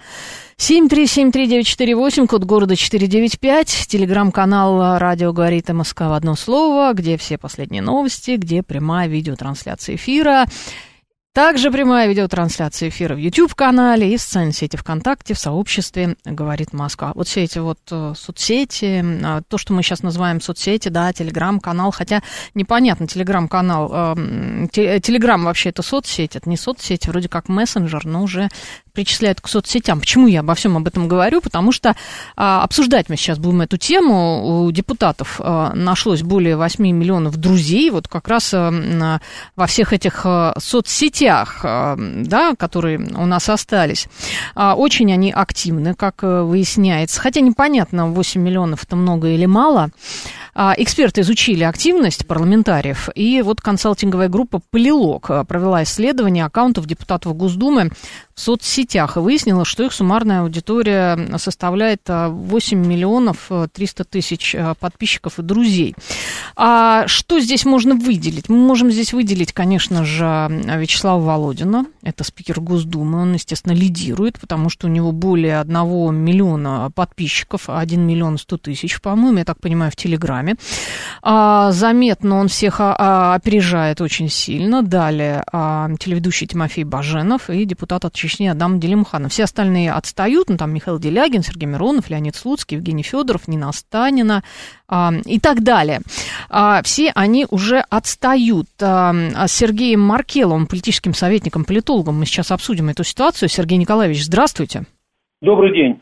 [0.57, 2.25] семь три семь три девять четыре восемь.
[2.25, 3.85] Код города четыре девять пять.
[3.87, 10.45] Телеграм-канал «Радио говорит МСК» в одно слово, где все последние новости, где прямая видеотрансляция эфира.
[11.37, 17.11] Также прямая видеотрансляция эфира в YouTube-канале и в социальной сети ВКонтакте, в сообществе «Говорит Москва».
[17.13, 21.91] Вот все эти вот э, соцсети, а, то, что мы сейчас называем соцсети, да, Телеграм-канал,
[21.91, 22.23] хотя
[22.55, 28.49] непонятно, Телеграм-канал, э, Телеграм вообще это соцсеть, это не соцсеть, вроде как мессенджер, но уже
[28.97, 29.99] причисляют к соцсетям.
[29.99, 31.39] Почему я обо всем об этом говорю?
[31.39, 31.95] Потому что
[32.35, 34.65] а, обсуждать мы сейчас будем эту тему.
[34.65, 39.19] У депутатов а, нашлось более 8 миллионов друзей, вот как раз а,
[39.55, 44.07] во всех этих а, соцсетях, а, да, которые у нас остались.
[44.55, 47.21] А, очень они активны, как выясняется.
[47.21, 49.91] Хотя непонятно, 8 миллионов это много или мало.
[50.59, 57.91] А, эксперты изучили активность парламентариев, и вот консалтинговая группа «Полилог» провела исследование аккаунтов депутатов Госдумы
[58.33, 65.43] в соцсетях и выяснила, что их суммарная аудитория составляет 8 миллионов 300 тысяч подписчиков и
[65.43, 65.95] друзей.
[66.55, 68.49] А что здесь можно выделить?
[68.49, 70.25] Мы можем здесь выделить, конечно же,
[70.75, 76.91] Вячеслава Володина, это спикер Госдумы, он, естественно, лидирует, потому что у него более 1 миллиона
[76.95, 80.46] подписчиков, 1 миллион 100 тысяч, по-моему, я так понимаю, в Телеграме.
[81.21, 84.81] А, заметно он всех а, а, опережает очень сильно.
[84.81, 89.31] Далее а, телеведущий Тимофей Баженов и депутат от Чечни Адам Делимханов.
[89.31, 94.43] Все остальные отстают, ну там Михаил Делягин, Сергей Миронов, Леонид Слуцкий, Евгений Федоров, Нина Станина
[94.87, 96.01] а, и так далее.
[96.49, 98.67] А, все они уже отстают.
[98.81, 99.13] А,
[99.47, 103.49] с Сергеем Маркеловым, политическим советником, политологом, мы сейчас обсудим эту ситуацию.
[103.49, 104.85] Сергей Николаевич, здравствуйте.
[105.41, 105.99] Добрый день.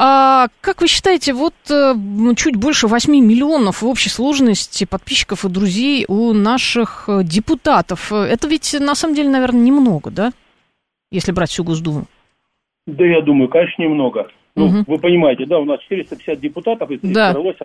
[0.00, 1.92] А как вы считаете, вот э,
[2.36, 8.46] чуть больше 8 миллионов в общей сложности подписчиков и друзей у наших э, депутатов, это
[8.46, 10.30] ведь на самом деле, наверное, немного, да?
[11.10, 12.04] Если брать всю Госдуму.
[12.86, 14.28] Да, я думаю, конечно, немного.
[14.54, 14.84] Ну, угу.
[14.86, 17.32] вы понимаете, да, у нас 450 депутатов, и да.
[17.32, 17.56] собралось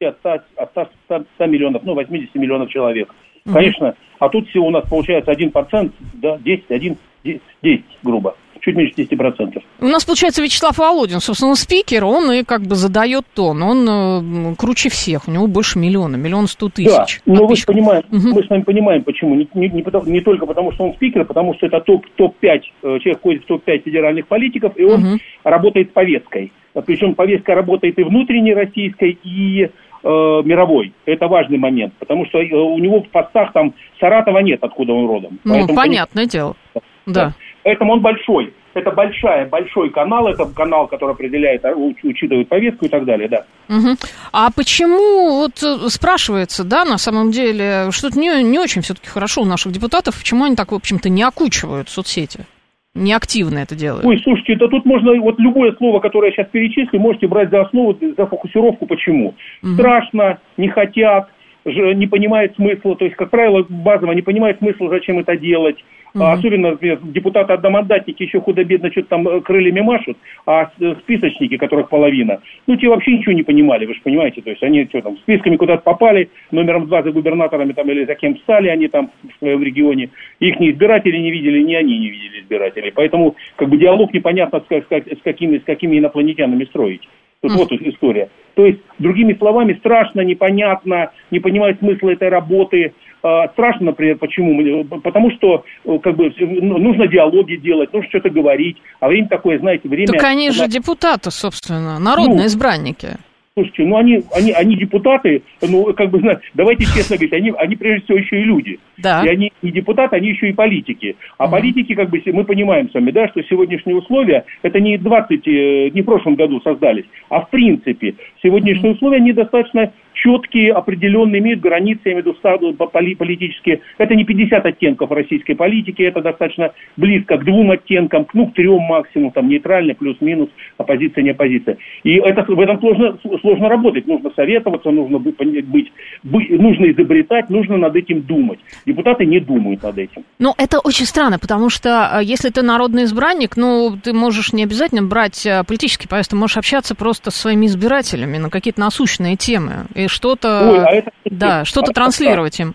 [0.00, 3.14] от 100, от 100, 100, 100 миллионов, ну, 80 миллионов человек.
[3.44, 3.54] Угу.
[3.54, 8.94] Конечно, а тут всего у нас получается 1%, да, 10, 1, 10, грубо чуть меньше
[8.96, 9.62] 10%.
[9.80, 14.54] У нас, получается, Вячеслав Володин, собственно, спикер, он и как бы задает тон, он э,
[14.56, 17.20] круче всех, у него больше миллиона, миллион сто тысяч.
[17.26, 18.28] Да, но вы понимаем, угу.
[18.34, 19.34] мы с вами понимаем, почему.
[19.34, 22.60] Не, не, не, не только потому, что он спикер, а потому что это топ, топ-5,
[22.82, 25.18] э, человек входит в топ-5 федеральных политиков, и он угу.
[25.44, 26.52] работает с повесткой.
[26.86, 29.68] Причем повестка работает и внутренней российской, и э,
[30.02, 30.92] мировой.
[31.04, 35.06] Это важный момент, потому что э, у него в постах там Саратова нет, откуда он
[35.06, 35.38] родом.
[35.44, 36.56] Ну, Поэтому, понятное дело.
[36.74, 36.82] Да.
[37.06, 37.34] да.
[37.62, 38.52] Поэтому он большой.
[38.74, 43.44] Это большая, большой канал, это канал, который определяет, а, учитывает повестку и так далее, да.
[43.68, 43.96] Угу.
[44.32, 49.42] А почему, вот э, спрашивается, да, на самом деле, что-то не, не очень все-таки хорошо
[49.42, 52.46] у наших депутатов, почему они так, в общем-то, не окучивают соцсети?
[52.94, 54.04] неактивно это делают.
[54.04, 57.62] Ой, слушайте, да тут можно, вот любое слово, которое я сейчас перечислю, можете брать за
[57.62, 59.34] основу, за фокусировку, почему.
[59.62, 59.72] Угу.
[59.74, 61.28] Страшно, не хотят,
[61.64, 65.76] не понимают смысла, то есть, как правило, базово не понимают смысла, зачем это делать.
[66.14, 66.24] Угу.
[66.24, 72.40] Особенно, например, депутаты-одномандатники еще худо-бедно что-то там э, крыльями машут, а э, списочники, которых половина,
[72.66, 75.56] ну, те вообще ничего не понимали, вы же понимаете, то есть они что там, списками
[75.56, 79.62] куда-то попали, номером два за губернаторами там или за кем стали они там в своем
[79.62, 84.12] регионе, их ни избиратели не видели, ни они не видели избирателей, поэтому как бы диалог
[84.12, 87.08] непонятно с, с, с, какими, с какими инопланетянами строить.
[87.42, 88.28] Тут вот история.
[88.54, 94.84] То есть, другими словами, страшно, непонятно, не понимают смысла этой работы, а, страшно, например, почему?
[95.00, 99.58] Потому что э, как бы ну, нужно диалоги делать, нужно что-то говорить, а время такое,
[99.58, 100.08] знаете, время...
[100.08, 103.16] Так они же депутаты, собственно, народные ну, избранники.
[103.54, 106.22] Слушайте, ну они, они, они депутаты, ну как бы,
[106.54, 108.80] давайте честно говорить, они, они прежде всего еще и люди.
[108.96, 109.22] Да.
[109.26, 111.16] И они не депутаты, они еще и политики.
[111.36, 111.52] А угу.
[111.52, 115.90] политики, как бы, мы понимаем с вами, да, что сегодняшние условия, это не 20, э,
[115.90, 118.96] не в прошлом году создались, а в принципе, сегодняшние угу.
[118.96, 123.80] условия, они достаточно четкие, определенные, имеют границы, я имею в виду политические.
[123.98, 128.80] Это не 50 оттенков российской политики, это достаточно близко к двум оттенкам, ну, к трем
[128.80, 130.48] максимум, там, нейтральный, плюс-минус,
[130.78, 131.76] оппозиция, не оппозиция.
[132.04, 137.76] И это, в этом сложно, сложно работать, нужно советоваться, нужно быть, быть, нужно изобретать, нужно
[137.76, 138.58] над этим думать.
[138.86, 140.24] Депутаты не думают над этим.
[140.38, 144.64] Ну, это очень странно, потому что э, если ты народный избранник, ну, ты можешь не
[144.64, 149.36] обязательно брать э, политический поезд, ты можешь общаться просто со своими избирателями на какие-то насущные
[149.36, 152.74] темы и что-то, а это, да, что-то а транслировать им.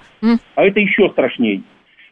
[0.56, 1.62] А это еще страшнее.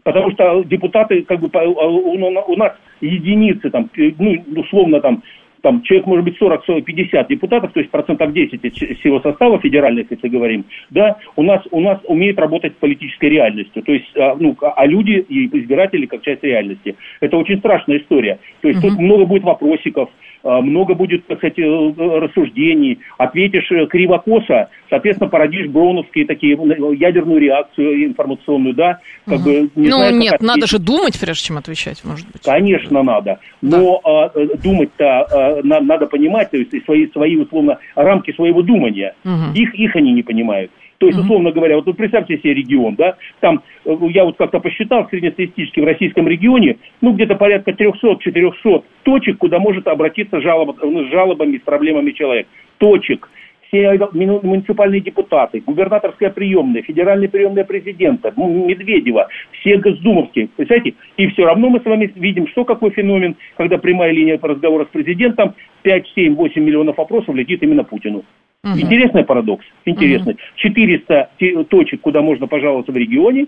[0.03, 5.23] Потому что депутаты, как бы, у нас единицы, там, ну, условно, там,
[5.65, 10.63] там человек может быть 40-50 депутатов, то есть процентов 10 всего состава федеральных, если говорим,
[10.91, 14.85] да, у нас, у нас умеет работать с политической реальностью, то есть, а, ну, а
[14.85, 16.95] люди и избиратели как часть реальности.
[17.19, 18.37] Это очень страшная история.
[18.61, 18.89] То есть угу.
[18.89, 20.13] тут много будет вопросиков, а,
[20.45, 26.51] много будет, так сказать, э, рассуждений, ответишь э, криво-косо, соответственно, породишь броуновские такие,
[26.97, 29.43] ядерную реакцию информационную, да, как угу.
[29.43, 29.69] бы...
[29.75, 32.43] Не ну, знаю, нет, надо же думать, прежде чем отвечать, может быть.
[32.43, 34.25] Конечно, надо, но да.
[34.25, 39.53] а, думать-то а, на, надо понимать, то есть свои, свои, условно, рамки своего думания, угу.
[39.55, 40.71] их, их они не понимают.
[40.97, 44.59] То есть, условно говоря, вот, вот представьте себе регион, да, там, э, я вот как-то
[44.59, 51.05] посчитал, среднестатистически в российском регионе, ну, где-то порядка 300-400 точек, куда может обратиться жалоб, ну,
[51.05, 52.47] с жалобами, с проблемами человек.
[52.77, 53.29] Точек.
[53.67, 59.27] Все муниципальные депутаты, губернаторская приемная, федеральная приемная президента, Медведева,
[59.59, 60.95] все госдумовские, представляете?
[61.17, 64.85] И все равно мы с вами видим, что какой феномен, когда прямая линия по разговору
[64.85, 68.23] с президентом, 5, 7, 8 миллионов вопросов летит именно Путину.
[68.65, 68.79] Угу.
[68.79, 70.33] Интересный парадокс, интересный.
[70.33, 70.39] Угу.
[70.55, 71.29] 400
[71.69, 73.45] точек, куда можно пожаловаться в регионе,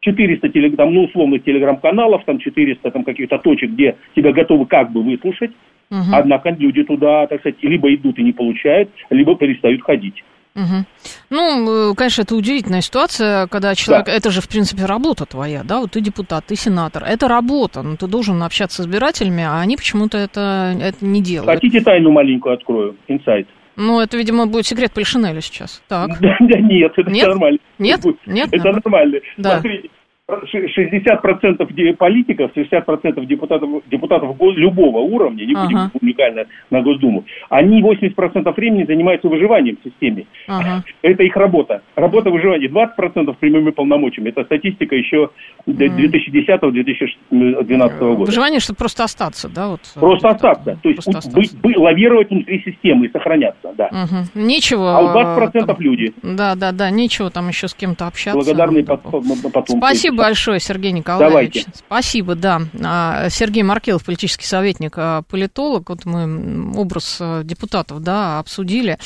[0.00, 5.02] 400 там, ну, условных телеграм-каналов, там 400 там, каких-то точек, где тебя готовы как бы
[5.02, 5.52] выслушать.
[5.90, 6.10] Угу.
[6.12, 10.24] Однако люди туда, так сказать, либо идут и не получают, либо перестают ходить.
[10.56, 10.84] Угу.
[11.30, 14.12] Ну, э, конечно, это удивительная ситуация, когда человек, да.
[14.12, 17.96] это же, в принципе, работа твоя, да, вот ты депутат, ты сенатор, это работа, но
[17.96, 21.50] ты должен общаться с избирателями, а они почему-то это, это не делают.
[21.50, 23.46] Хотите тайну маленькую открою, инсайт?
[23.76, 25.82] Ну, это, видимо, будет секрет Полишинеля сейчас.
[25.88, 26.10] Так.
[26.20, 27.28] Да, нет, это нет?
[27.28, 27.58] нормально.
[27.78, 28.00] Нет?
[28.26, 28.48] Нет?
[28.52, 29.18] Это нормально.
[29.36, 29.60] Да.
[29.60, 29.90] Смотрите,
[30.30, 35.90] 60% политиков, 60% депутатов, депутатов любого уровня, не будем ага.
[36.00, 40.26] уникально на Госдуму, они 80% времени занимаются выживанием в системе.
[40.46, 40.84] Ага.
[41.02, 41.82] Это их работа.
[41.96, 42.68] Работа выживания.
[42.68, 44.28] 20% прямыми полномочиями.
[44.28, 45.30] Это статистика еще
[45.66, 48.24] 2010-2012 года.
[48.24, 49.68] Выживание, чтобы просто остаться, да?
[49.68, 50.78] Вот, просто остаться.
[50.82, 51.32] То есть остаться.
[51.32, 53.88] Быть, быть, лавировать внутри системы и сохраняться, да.
[53.88, 54.40] Угу.
[54.40, 54.96] Нечего.
[54.96, 55.08] А у
[55.48, 56.12] 20% там, люди.
[56.22, 58.38] Да, да, да, нечего там еще с кем-то общаться.
[58.38, 59.24] Благодарные потом.
[59.66, 61.64] Спасибо большое, Сергей Николаевич.
[61.64, 61.66] Давайте.
[61.74, 62.62] Спасибо, да.
[62.82, 65.88] А, Сергей Маркелов, политический советник, а, политолог.
[65.88, 68.98] Вот мы образ а, депутатов, да, обсудили.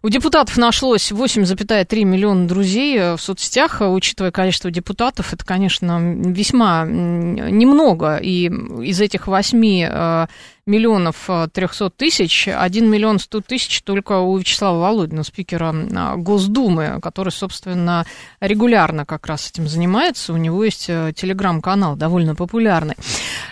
[0.00, 3.80] У депутатов нашлось 8,3 миллиона друзей в соцсетях.
[3.80, 8.16] Учитывая количество депутатов, это, конечно, весьма немного.
[8.16, 10.28] И из этих 8
[10.68, 17.00] миллионов 300 э, тысяч, 1 миллион 100 тысяч только у Вячеслава Володина, спикера э, Госдумы,
[17.02, 18.06] который, собственно,
[18.40, 20.32] регулярно как раз этим занимается.
[20.32, 22.94] У него есть э, телеграм-канал довольно популярный.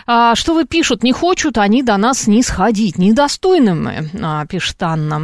[0.05, 1.03] А, что вы пишут?
[1.03, 2.97] Не хочут они до нас не сходить.
[2.97, 5.19] Недостойны мы, а, пишет Анна.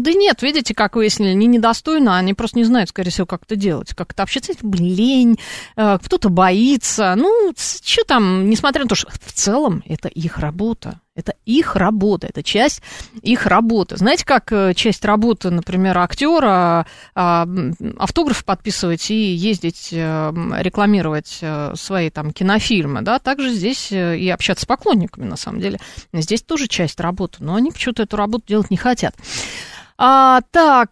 [0.00, 3.56] Да нет, видите, как выяснили, не недостойны, они просто не знают, скорее всего, как это
[3.56, 3.94] делать.
[3.94, 5.38] Как это общаться, лень,
[5.74, 7.14] кто-то боится.
[7.16, 11.00] Ну, что там, несмотря на то, что в целом это их работа.
[11.16, 12.82] Это их работа, это часть
[13.22, 13.96] их работы.
[13.96, 17.48] Знаете, как э, часть работы, например, актера а,
[17.98, 24.64] автограф подписывать и ездить э, рекламировать э, свои там кинофильмы, да, также здесь и общаться
[24.64, 25.80] с поклонниками, на самом деле.
[26.12, 29.14] Здесь тоже часть работы, но они почему-то эту работу делать не хотят.
[29.98, 30.90] А, так,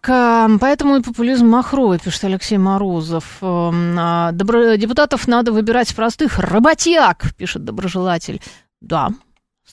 [0.59, 3.37] поэтому и популизм махровый, пишет Алексей Морозов.
[3.41, 4.75] А, добро...
[4.75, 6.39] Депутатов надо выбирать простых.
[6.39, 8.41] Работяг, пишет доброжелатель.
[8.81, 9.11] Да,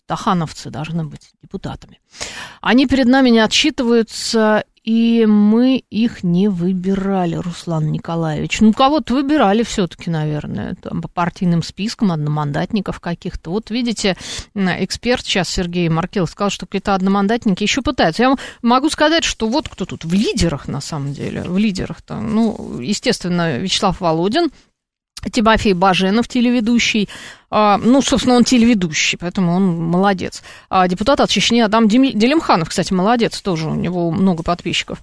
[0.05, 2.01] стахановцы должны быть депутатами.
[2.61, 8.61] Они перед нами не отчитываются, и мы их не выбирали, Руслан Николаевич.
[8.61, 13.51] Ну, кого-то выбирали все-таки, наверное, там, по партийным спискам одномандатников каких-то.
[13.51, 14.17] Вот видите,
[14.55, 18.25] эксперт сейчас Сергей Маркел сказал, что какие-то одномандатники еще пытаются.
[18.25, 22.17] Я могу сказать, что вот кто тут в лидерах, на самом деле, в лидерах-то.
[22.17, 24.51] Ну, естественно, Вячеслав Володин,
[25.31, 27.09] Тимофей Баженов, телеведущий,
[27.51, 30.43] а, ну, собственно, он телеведущий, поэтому он молодец.
[30.71, 34.99] А депутат от Чечни Адам Делимханов, кстати, молодец, тоже у него много подписчиков.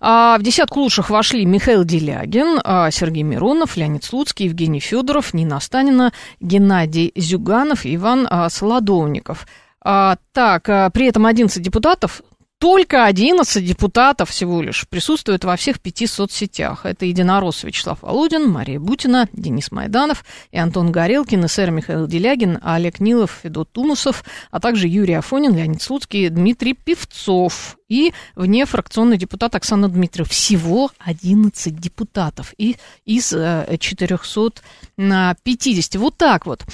[0.00, 2.60] А в десятку лучших вошли Михаил Делягин,
[2.92, 9.46] Сергей Миронов, Леонид Слуцкий, Евгений Федоров, Нина Станина, Геннадий Зюганов Иван Солодовников.
[9.82, 12.22] Так, при этом 11 депутатов
[12.58, 16.86] только 11 депутатов всего лишь присутствуют во всех пяти соцсетях.
[16.86, 23.00] Это единорос Вячеслав Володин, Мария Бутина, Денис Майданов и Антон Горелкин, СССР Михаил Делягин, Олег
[23.00, 29.88] Нилов, Федот Тумусов, а также Юрий Афонин, Леонид Слуцкий, Дмитрий Певцов и внефракционный депутат Оксана
[29.88, 30.28] Дмитриев.
[30.28, 35.94] Всего 11 депутатов и из 450.
[35.94, 36.64] Э, вот так вот.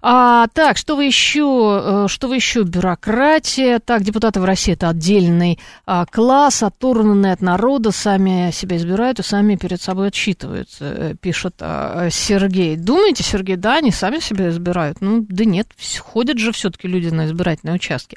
[0.00, 2.04] А, так, что вы еще?
[2.04, 2.62] Э, что вы еще?
[2.62, 3.78] Бюрократия.
[3.78, 9.22] Так, депутаты в России это отдельный а, класс, оторванные от народа, сами себя избирают и
[9.22, 12.76] сами перед собой отсчитываются, э, пишет а, Сергей.
[12.76, 15.00] Думаете, Сергей, да, они сами себя избирают?
[15.00, 15.68] Ну, да нет,
[16.00, 18.16] ходят же все-таки люди на избирательные участки.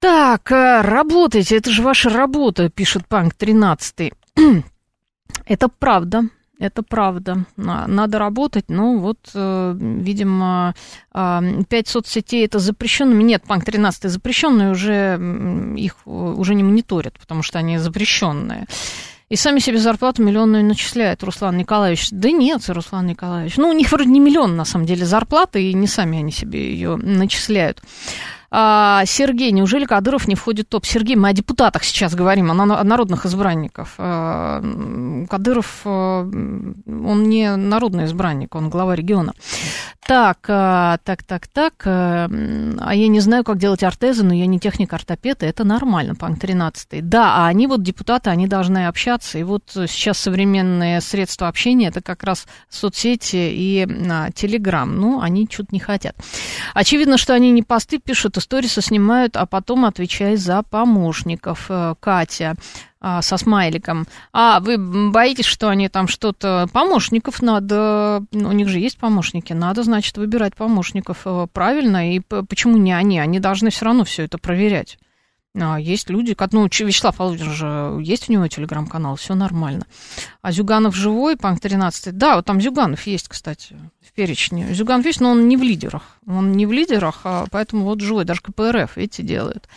[0.00, 4.12] Так, э, работайте, это же ваша работа, пишет Панк 13.
[5.46, 6.22] это правда,
[6.60, 7.44] это правда.
[7.56, 10.74] Надо работать, но вот, э, видимо,
[11.12, 13.24] а, пять соцсетей это запрещенными.
[13.24, 15.18] Нет, Панк 13 запрещенные, уже
[15.76, 18.66] их уже не мониторят, потому что они запрещенные.
[19.28, 22.08] И сами себе зарплату миллионную начисляют, Руслан Николаевич.
[22.10, 23.56] Да нет, Руслан Николаевич.
[23.56, 26.72] Ну, у них вроде не миллион, на самом деле, зарплаты, и не сами они себе
[26.72, 27.82] ее начисляют.
[28.50, 30.86] А, Сергей, неужели Кадыров не входит в топ?
[30.86, 33.88] Сергей, мы о депутатах сейчас говорим, о народных избранниках.
[33.98, 34.62] А,
[35.28, 39.34] Кадыров, а, он не народный избранник, он глава региона.
[40.06, 41.74] так, а, так, так, так.
[41.84, 42.30] А,
[42.78, 46.40] а я не знаю, как делать ортезы, но я не техник-ортопед, и это нормально, панк
[46.40, 47.06] 13.
[47.06, 49.38] Да, а они вот депутаты, они должны общаться.
[49.38, 54.96] И вот сейчас современные средства общения, это как раз соцсети и а, Телеграм.
[54.98, 56.16] Ну, они что-то не хотят.
[56.72, 61.66] Очевидно, что они не посты пишут, истории снимают, а потом отвечай за помощников.
[61.68, 62.54] Э, Катя
[63.00, 64.06] а, со смайликом.
[64.32, 64.76] А вы
[65.10, 66.66] боитесь, что они там что-то...
[66.72, 68.24] Помощников надо...
[68.32, 69.52] Ну, у них же есть помощники.
[69.52, 72.12] Надо, значит, выбирать помощников э, правильно.
[72.14, 73.20] И почему не они?
[73.20, 74.98] Они должны все равно все это проверять.
[75.56, 79.86] А, есть люди, ну, Вячеслав Владимирович же есть у него телеграм-канал, все нормально.
[80.42, 84.72] А Зюганов живой, Панк 13, да, вот там Зюганов есть, кстати, в перечне.
[84.74, 86.02] Зюганов есть, но он не в лидерах.
[86.26, 89.68] Он не в лидерах, а поэтому вот живой, даже КПРФ, видите, делает.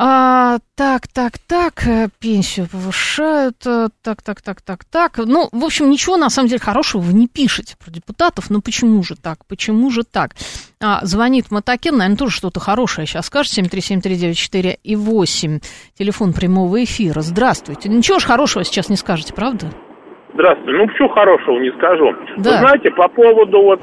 [0.00, 5.16] А, так, так, так, э, пенсию повышают, э, так, так, так, так, так.
[5.16, 8.48] Ну, в общем, ничего на самом деле хорошего вы не пишете про депутатов.
[8.48, 9.44] Ну, почему же так?
[9.46, 10.36] Почему же так?
[10.80, 13.52] А, звонит Матакен, наверное, тоже что-то хорошее сейчас скажет.
[13.58, 15.60] 7373948 и 8.
[15.98, 17.20] Телефон прямого эфира.
[17.20, 17.88] Здравствуйте.
[17.88, 19.72] Ничего же хорошего сейчас не скажете, правда?
[20.34, 20.72] Здравствуйте.
[20.78, 22.14] Ну, почему хорошего не скажу.
[22.36, 22.50] Да.
[22.50, 23.80] Вы знаете, по поводу вот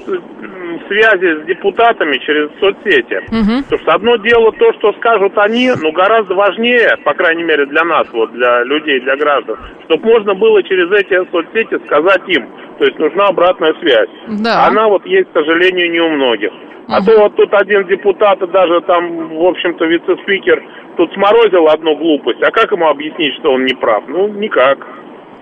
[0.87, 3.17] связи с депутатами через соцсети.
[3.27, 3.63] Угу.
[3.63, 7.83] Потому что одно дело то, что скажут они, но гораздо важнее, по крайней мере для
[7.83, 12.47] нас, вот для людей, для граждан, чтобы можно было через эти соцсети сказать им.
[12.77, 14.09] То есть нужна обратная связь.
[14.43, 14.67] Да.
[14.67, 16.51] Она вот есть, к сожалению, не у многих.
[16.87, 20.61] А то вот тут один депутат, даже там, в общем-то, вице-спикер,
[20.97, 22.43] тут сморозил одну глупость.
[22.43, 24.03] А как ему объяснить, что он не прав?
[24.07, 24.77] Ну, никак.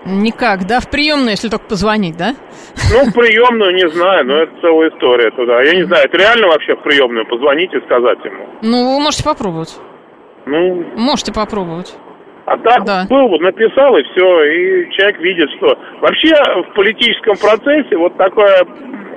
[0.06, 0.80] Никак, да?
[0.80, 2.34] В приемную, если только позвонить, да?
[2.92, 5.62] Ну, в приемную, не знаю, но это целая история туда.
[5.62, 8.46] Я не знаю, это реально вообще в приемную позвонить и сказать ему?
[8.62, 9.78] Ну, вы можете попробовать.
[10.46, 10.84] Ну...
[10.96, 11.96] Можете попробовать.
[12.46, 13.06] А так да.
[13.08, 16.34] был, вот написал и все, и человек видит, что вообще
[16.68, 18.66] в политическом процессе вот такая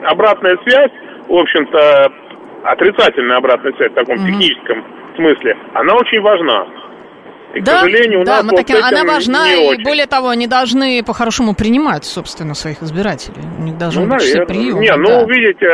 [0.03, 0.91] обратная связь,
[1.27, 2.11] в общем-то,
[2.63, 4.27] отрицательная обратная связь в таком угу.
[4.27, 4.85] техническом
[5.17, 6.67] смысле, она очень важна.
[7.57, 9.83] И, да, к сожалению, у да, нас мы вот она важна, и очень.
[9.83, 13.41] более того, они должны по-хорошему принимать, собственно, своих избирателей.
[13.59, 14.81] У них должны ну, быть все приемы.
[14.81, 15.21] Не, ну, да.
[15.21, 15.67] ну, видите,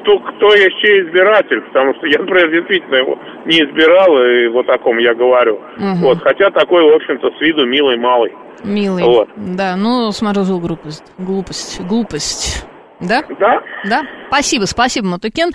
[0.00, 4.68] кто, кто есть чей избиратель, потому что я, например, действительно его не избирал, и вот
[4.68, 5.54] о ком я говорю.
[5.78, 5.96] Угу.
[6.02, 8.32] Вот, хотя такой, в общем-то, с виду милый малый.
[8.62, 9.28] Милый, вот.
[9.36, 12.66] да, ну, сморозил глупость, глупость, глупость.
[13.00, 13.22] Да?
[13.40, 13.60] Да.
[13.84, 14.02] Да.
[14.28, 15.50] Спасибо, спасибо, Матукен.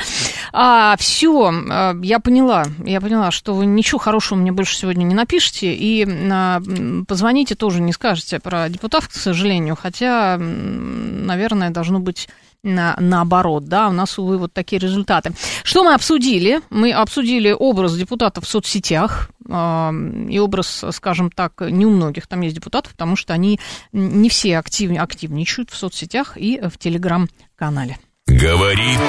[0.52, 5.16] А, все, а, я поняла, я поняла, что вы ничего хорошего мне больше сегодня не
[5.16, 6.62] напишете, и а,
[7.08, 12.28] позвоните тоже не скажете про депутатов, к сожалению, хотя, наверное, должно быть
[12.64, 15.34] на, наоборот, да, у нас, увы, вот такие результаты.
[15.64, 16.62] Что мы обсудили?
[16.72, 22.56] Мы обсудили образ депутатов в соцсетях, и образ, скажем так, не у многих там есть
[22.56, 23.60] депутатов, потому что они
[23.91, 27.98] не все актив, активничают в соцсетях и в телеграм-канале.
[28.28, 29.00] Говорит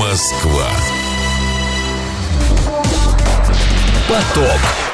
[0.00, 0.68] Москва.
[4.08, 4.87] Поток.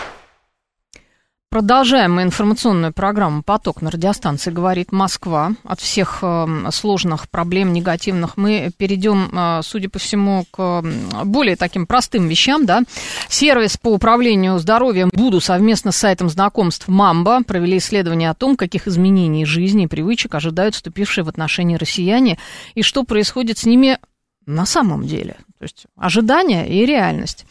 [1.55, 5.53] Продолжаем мы информационную программу «Поток» на радиостанции «Говорит Москва».
[5.63, 10.83] От всех э, сложных проблем негативных мы перейдем, э, судя по всему, к
[11.23, 12.67] более таким простым вещам.
[12.67, 12.83] Да?
[13.29, 18.89] Сервис по управлению здоровьем «Буду» совместно с сайтом знакомств «Мамба» провели исследование о том, каких
[18.89, 22.37] изменений жизни и привычек ожидают вступившие в отношения россияне
[22.75, 24.01] и что происходит с ними
[24.45, 25.37] на самом деле.
[25.65, 27.47] То есть ожидания и реальность.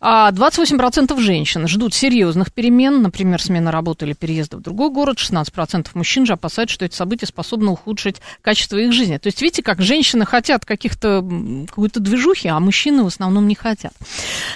[0.00, 5.18] 28% а женщин ждут серьезных перемен, например, смена работы или переезда в другой город.
[5.18, 9.18] 16% мужчин же опасаются, что эти события способны ухудшить качество их жизни.
[9.18, 11.28] То есть видите, как женщины хотят каких-то
[11.66, 13.94] какой-то движухи, а мужчины в основном не хотят.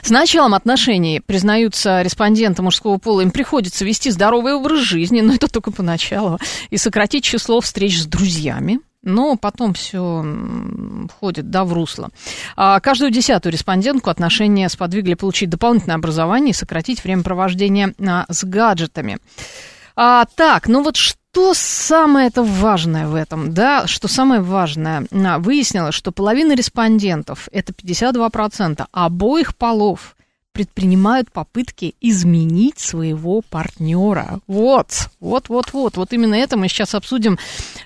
[0.02, 5.48] С началом отношений, признаются респонденты мужского пола, им приходится вести здоровый образ жизни, но это
[5.48, 6.38] только поначалу,
[6.70, 10.24] и сократить число встреч с друзьями, но потом все
[11.08, 12.10] входит да, в русло.
[12.56, 18.44] А каждую десятую респондентку отношения сподвигли получить дополнительное образование и сократить время провождения а, с
[18.44, 19.18] гаджетами.
[19.96, 25.38] А, так, ну вот что самое это важное в этом, да, что самое важное, а,
[25.38, 30.16] выяснилось, что половина респондентов, это 52% обоих полов,
[30.52, 34.40] предпринимают попытки изменить своего партнера.
[34.46, 34.88] Вот,
[35.20, 35.96] вот, вот, вот.
[35.96, 37.38] Вот именно это мы сейчас обсудим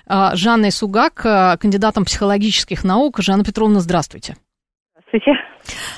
[0.07, 3.21] а, с Жанной Сугак, а, кандидатом психологических наук.
[3.21, 4.35] Жанна Петровна, здравствуйте.
[5.07, 5.39] Здравствуйте.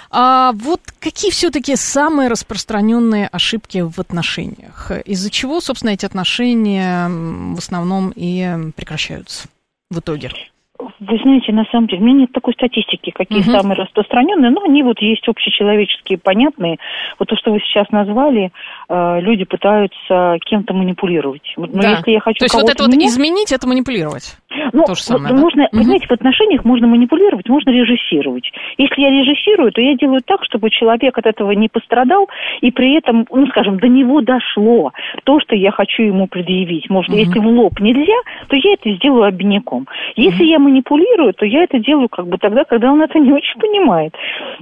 [0.09, 4.91] А вот какие все-таки самые распространенные ошибки в отношениях?
[5.05, 9.47] Из-за чего, собственно, эти отношения в основном и прекращаются
[9.89, 10.31] в итоге?
[10.79, 13.51] Вы знаете, на самом деле, у меня нет такой статистики, какие угу.
[13.51, 16.77] самые распространенные, но они вот есть общечеловеческие, понятные.
[17.17, 18.51] Вот то, что вы сейчас назвали,
[18.89, 21.53] э, люди пытаются кем-то манипулировать.
[21.57, 21.91] Но да.
[21.91, 24.37] если я хочу то есть вот это вот изменить, это манипулировать?
[24.73, 25.41] Ну, то же самое, вот, да?
[25.41, 25.77] можно, угу.
[25.79, 28.51] понимаете, в отношениях можно манипулировать, можно режиссировать.
[28.77, 32.27] Если я режиссирую, то я делаю так, чтобы человек от этого не пострадал,
[32.61, 36.89] и при этом, ну, скажем, до него дошло то, что я хочу ему предъявить.
[36.89, 37.19] Может, угу.
[37.19, 38.17] если в лоб нельзя,
[38.47, 39.87] то я это сделаю обиняком.
[40.15, 40.49] Если угу.
[40.49, 44.13] я манипулирую, то я это делаю как бы тогда, когда он это не очень понимает.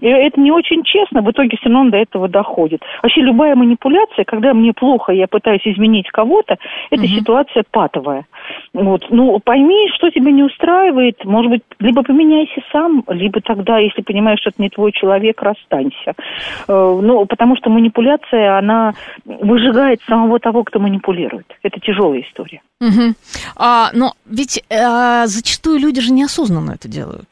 [0.01, 2.81] И это не очень честно, в итоге все равно он до этого доходит.
[3.01, 6.57] Вообще любая манипуляция, когда мне плохо, я пытаюсь изменить кого-то,
[6.91, 7.09] это угу.
[7.09, 8.25] ситуация патовая.
[8.73, 9.05] Вот.
[9.09, 14.39] Ну, пойми, что тебя не устраивает, может быть, либо поменяйся сам, либо тогда, если понимаешь,
[14.39, 16.13] что это не твой человек, расстанься.
[16.67, 18.93] Э, ну, потому что манипуляция, она
[19.25, 21.45] выжигает самого того, кто манипулирует.
[21.63, 22.61] Это тяжелая история.
[22.81, 23.13] Угу.
[23.55, 27.29] А, но ведь а, зачастую люди же неосознанно это делают.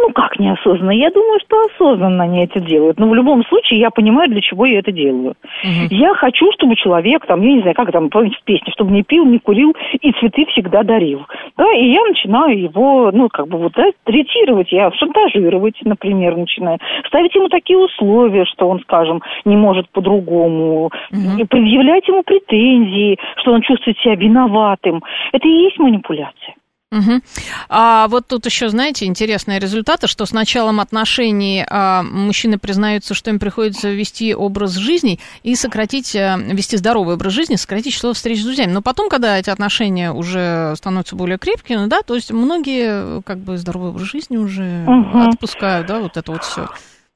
[0.00, 0.92] Ну, как неосознанно?
[0.92, 3.00] Я думаю, что осознанно они это делают.
[3.00, 5.34] Но в любом случае я понимаю, для чего я это делаю.
[5.64, 5.88] Угу.
[5.90, 9.02] Я хочу, чтобы человек, там, я не знаю, как там, помните в песне, чтобы не
[9.02, 11.26] пил, не курил и цветы всегда дарил.
[11.56, 16.78] Да, и я начинаю его, ну, как бы вот, да, третировать, я шантажировать, например, начинаю.
[17.08, 20.86] Ставить ему такие условия, что он, скажем, не может по-другому.
[20.86, 21.38] Угу.
[21.38, 25.02] И предъявлять ему претензии, что он чувствует себя виноватым.
[25.32, 26.54] Это и есть манипуляция.
[26.90, 27.20] Угу.
[27.68, 33.30] А вот тут еще, знаете, интересные результаты, что с началом отношений а, мужчины признаются, что
[33.30, 38.40] им приходится вести образ жизни и сократить, а, вести здоровый образ жизни, сократить число встреч
[38.40, 38.72] с друзьями.
[38.72, 43.58] Но потом, когда эти отношения уже становятся более крепкими, да, то есть многие как бы
[43.58, 45.28] здоровый образ жизни уже угу.
[45.28, 46.68] отпускают, да, вот это вот все.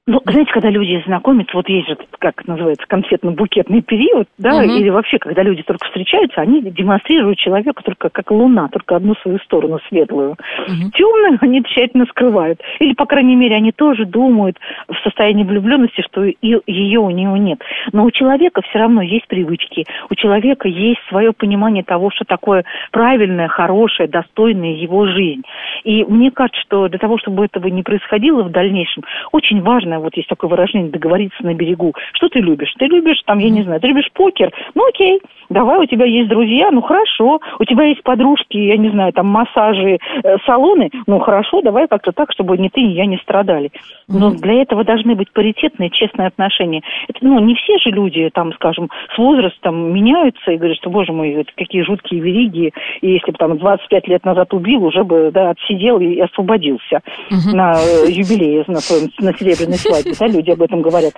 [0.05, 4.65] Ну, знаете, когда люди знакомятся, вот есть же, как называется, конфетно-букетный период, да, угу.
[4.65, 9.39] или вообще, когда люди только встречаются, они демонстрируют человеку только как луна, только одну свою
[9.39, 10.33] сторону светлую.
[10.33, 10.91] Угу.
[10.95, 12.61] Темную они тщательно скрывают.
[12.81, 16.37] Или, по крайней мере, они тоже думают в состоянии влюбленности, что и
[16.67, 17.61] ее у него нет.
[17.93, 22.65] Но у человека все равно есть привычки, у человека есть свое понимание того, что такое
[22.91, 25.43] правильное, хорошее, достойное его жизнь.
[25.85, 30.05] И мне кажется, что для того, чтобы этого не происходило в дальнейшем, очень важно наверное,
[30.05, 31.95] вот есть такое выражение, договориться на берегу.
[32.15, 32.73] Что ты любишь?
[32.79, 34.53] Ты любишь, там, я не знаю, ты любишь покер?
[34.75, 35.21] Ну, окей,
[35.53, 37.41] давай, у тебя есть друзья, ну, хорошо.
[37.59, 42.13] У тебя есть подружки, я не знаю, там, массажи, э, салоны, ну, хорошо, давай как-то
[42.13, 43.71] так, чтобы ни ты, ни я не страдали.
[44.09, 44.41] Но mm-hmm.
[44.41, 46.83] для этого должны быть паритетные, честные отношения.
[47.09, 51.13] Это, ну, не все же люди, там, скажем, с возрастом меняются и говорят, что, боже
[51.13, 55.31] мой, это какие жуткие вериги, и если бы там 25 лет назад убил, уже бы,
[55.33, 57.01] да, отсидел и освободился
[57.31, 57.55] mm-hmm.
[57.55, 61.13] на э, юбилее, на своем, на серебряной свадьбе, да, люди об этом говорят.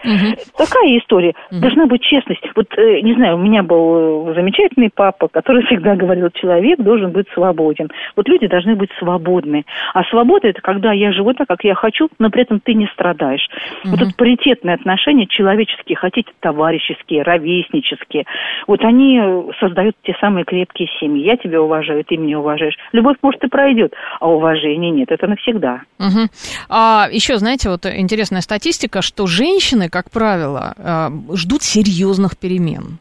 [0.57, 1.35] Такая история.
[1.51, 2.43] Должна быть честность.
[2.55, 7.11] Вот, э, не знаю, у меня был э, замечательный папа, который всегда говорил, человек должен
[7.11, 7.91] быть свободен.
[8.17, 9.65] Вот люди должны быть свободны.
[9.93, 12.87] А свобода– это когда я живу так, как я хочу, но при этом ты не
[12.89, 13.49] страдаешь.
[13.85, 18.25] Вот это паритетные отношения человеческие, хотите товарищеские, ровеснические,
[18.67, 19.21] вот они
[19.61, 21.25] создают те самые крепкие семьи.
[21.25, 22.77] Я тебя уважаю, ты меня уважаешь.
[22.93, 25.11] Любовь, может, и пройдет, а уважения нет.
[25.11, 25.83] Это навсегда.
[25.99, 26.29] Угу.
[26.69, 32.99] А еще, знаете, вот интересная статистика, что женщины, как правило, э, ждут серьезных перемен.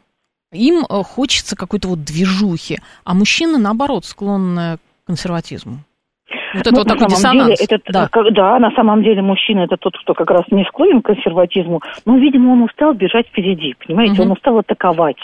[0.54, 5.84] Им э, хочется какой-то вот движухи, а мужчины, наоборот, склонны к консерватизму.
[6.54, 7.58] Вот это ну, вот такой диссонанс.
[7.58, 8.08] Деле, это, да.
[8.30, 12.16] да, на самом деле мужчина это тот, кто как раз не склонен к консерватизму, но,
[12.16, 14.22] видимо, он устал бежать впереди, понимаете, угу.
[14.22, 15.16] он устал атаковать,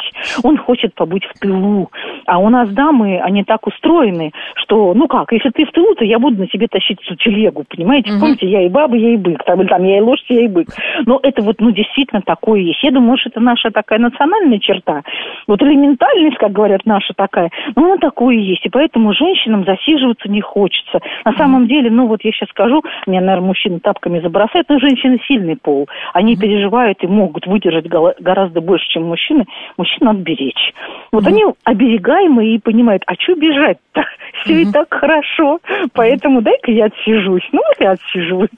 [0.43, 1.91] он хочет побыть в тылу.
[2.27, 6.05] А у нас дамы, они так устроены, что, ну как, если ты в тылу, то
[6.05, 8.13] я буду на себе тащить всю телегу, понимаете?
[8.13, 8.21] Угу.
[8.21, 10.69] Помните, я и баба, я и бык, там, там я и лошадь, я и бык.
[11.07, 12.83] Но это вот, ну, действительно такое есть.
[12.83, 15.03] Я думаю, что это наша такая национальная черта.
[15.47, 18.65] Вот элементальность, как говорят, наша такая, но она такое есть.
[18.65, 21.01] И поэтому женщинам засиживаться не хочется.
[21.25, 25.19] На самом деле, ну вот я сейчас скажу, меня, наверное, мужчины тапками забросают, но женщины
[25.27, 25.89] сильный пол.
[26.15, 29.45] Они переживают и могут выдержать гораздо больше, чем мужчины.
[29.77, 30.73] Мужчин надо беречь.
[31.13, 34.03] Вот они оберегаемые и понимают, а что бежать-то?
[34.45, 35.59] Все и так хорошо.
[35.93, 37.47] Поэтому дай-ка я отсижусь.
[37.53, 38.49] Ну, вот я отсижусь.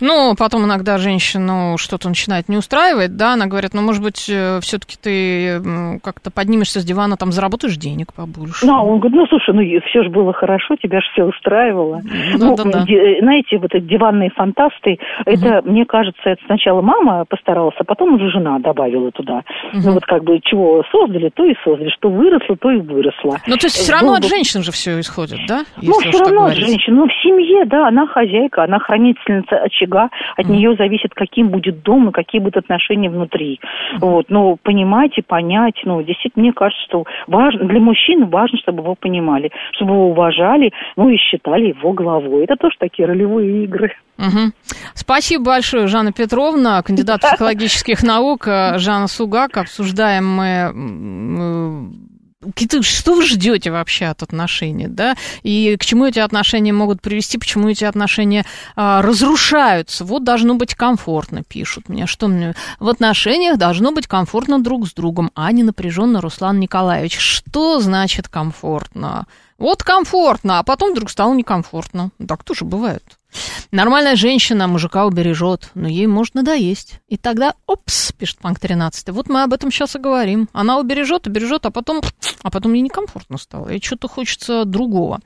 [0.00, 4.60] Ну, потом иногда женщину что-то начинает не устраивать, да, она говорит, ну, может быть, э,
[4.60, 8.66] все-таки ты как-то поднимешься с дивана, там, заработаешь денег побольше.
[8.66, 12.02] Ну, он говорит, ну, слушай, ну, все же было хорошо, тебя же все устраивает устраивало.
[12.38, 12.84] Ну, да, да, да.
[13.20, 15.30] Знаете, вот эти диванные фантасты, угу.
[15.30, 19.42] это, мне кажется, это сначала мама постаралась, а потом уже жена добавила туда.
[19.72, 19.82] Угу.
[19.84, 23.38] Ну вот как бы чего создали, то и создали, что выросло, то и выросло.
[23.46, 25.62] Ну то есть все равно ну, от женщин же все исходит, да?
[25.82, 26.94] Ну все равно от женщин.
[26.94, 30.54] Ну в семье, да, она хозяйка, она хранительница очага, от угу.
[30.54, 33.60] нее зависит, каким будет дом и какие будут отношения внутри.
[33.96, 34.06] Угу.
[34.06, 38.82] Вот, ну понимать и понять, ну действительно, мне кажется, что важно, для мужчин важно, чтобы
[38.82, 42.44] его понимали, чтобы его уважали, ну и считали считали его главой.
[42.44, 43.92] Это тоже такие ролевые игры.
[44.18, 44.52] Угу.
[44.94, 48.46] Спасибо большое, Жанна Петровна, кандидат психологических наук.
[48.48, 49.56] Э, Жанна Сугак.
[49.56, 51.98] Обсуждаем мы
[52.82, 57.68] что вы ждете вообще от отношений, да, и к чему эти отношения могут привести, почему
[57.68, 58.44] эти отношения
[58.76, 60.04] а, разрушаются.
[60.04, 64.94] Вот должно быть комфортно, пишут мне, что мне в отношениях должно быть комфортно друг с
[64.94, 67.18] другом, а не напряженно, Руслан Николаевич.
[67.18, 69.26] Что значит комфортно?
[69.58, 72.10] Вот комфортно, а потом вдруг стало некомфортно.
[72.26, 73.02] Так тоже бывает.
[73.72, 77.00] Нормальная женщина мужика убережет, но ей можно доесть.
[77.08, 79.10] И тогда, опс, пишет Панк 13.
[79.10, 80.48] Вот мы об этом сейчас и говорим.
[80.52, 82.00] Она убережет, убережет, а потом,
[82.42, 83.68] а потом ей некомфортно стало.
[83.68, 85.20] И что-то хочется другого.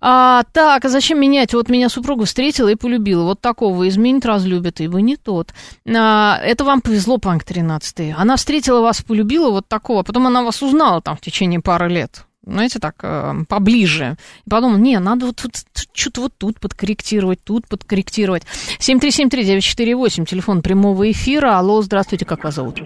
[0.00, 1.54] А, так, а зачем менять?
[1.54, 3.24] Вот меня супруга встретила и полюбила.
[3.24, 5.54] Вот такого изменить разлюбит, вы не тот.
[5.88, 8.14] А, это вам повезло, Панк 13.
[8.16, 11.88] Она встретила вас, полюбила вот такого, а потом она вас узнала там в течение пары
[11.88, 14.16] лет знаете, так, э, поближе.
[14.46, 15.52] И подумал, не, надо вот, вот
[15.92, 18.42] что-то вот тут подкорректировать, тут подкорректировать.
[18.78, 21.58] 7373948, телефон прямого эфира.
[21.58, 22.80] Алло, здравствуйте, как вас зовут?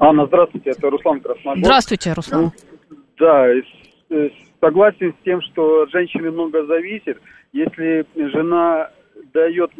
[0.00, 1.58] Анна, здравствуйте, это Руслан Красногор.
[1.58, 2.52] Здравствуйте, Руслан.
[3.18, 3.46] Да,
[4.60, 7.18] согласен с тем, что от женщины много зависит.
[7.52, 8.90] Если жена
[9.32, 9.70] дает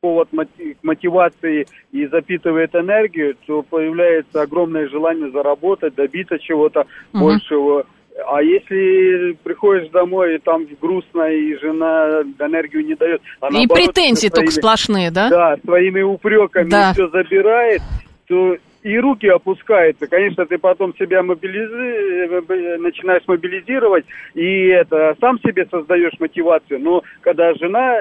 [0.00, 7.24] повод к мотивации и запитывает энергию, то появляется огромное желание заработать, добиться чего-то угу.
[7.24, 7.86] большего
[8.26, 13.20] а если приходишь домой, и там грустно, и жена энергию не дает...
[13.40, 15.28] А и претензии своими, только сплошные, да?
[15.28, 16.92] Да, своими упреками да.
[16.92, 17.82] все забирает,
[18.28, 20.06] то и руки опускаются.
[20.06, 22.78] Конечно, ты потом себя мобилизи...
[22.78, 24.04] начинаешь мобилизировать,
[24.34, 26.78] и это сам себе создаешь мотивацию.
[26.80, 27.98] Но когда жена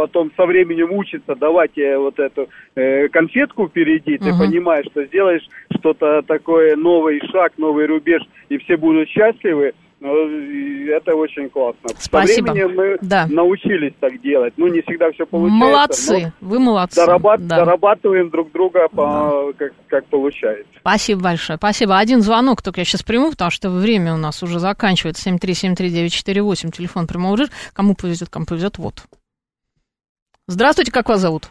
[0.00, 4.38] потом со временем учится давать вот эту э, конфетку впереди, ты uh-huh.
[4.38, 5.46] понимаешь, что сделаешь
[5.78, 10.08] что-то такое, новый шаг, новый рубеж, и все будут счастливы, ну,
[10.88, 11.90] это очень классно.
[11.98, 12.46] Спасибо.
[12.46, 13.26] Со временем мы да.
[13.26, 14.54] научились так делать.
[14.56, 15.58] Ну, не всегда все получается.
[15.58, 16.96] Молодцы, вы молодцы.
[16.96, 17.46] Дорабат...
[17.46, 17.58] Да.
[17.58, 19.52] Дорабатываем друг друга, по...
[19.52, 19.58] да.
[19.58, 20.64] как, как получается.
[20.80, 21.58] Спасибо большое.
[21.58, 21.98] Спасибо.
[21.98, 25.28] Один звонок только я сейчас приму, потому что время у нас уже заканчивается.
[25.30, 27.36] 7373948, телефон прямого
[27.74, 29.04] Кому повезет, кому повезет, вот.
[30.50, 31.44] Здравствуйте, как вас зовут?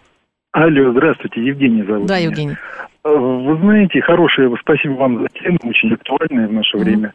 [0.51, 2.05] Алло, здравствуйте, Евгений зовут.
[2.05, 2.27] Да, меня.
[2.27, 2.57] Евгений.
[3.05, 6.83] Э, вы знаете, хорошее, спасибо вам за тему, очень актуальная в наше mm-hmm.
[6.83, 7.13] время.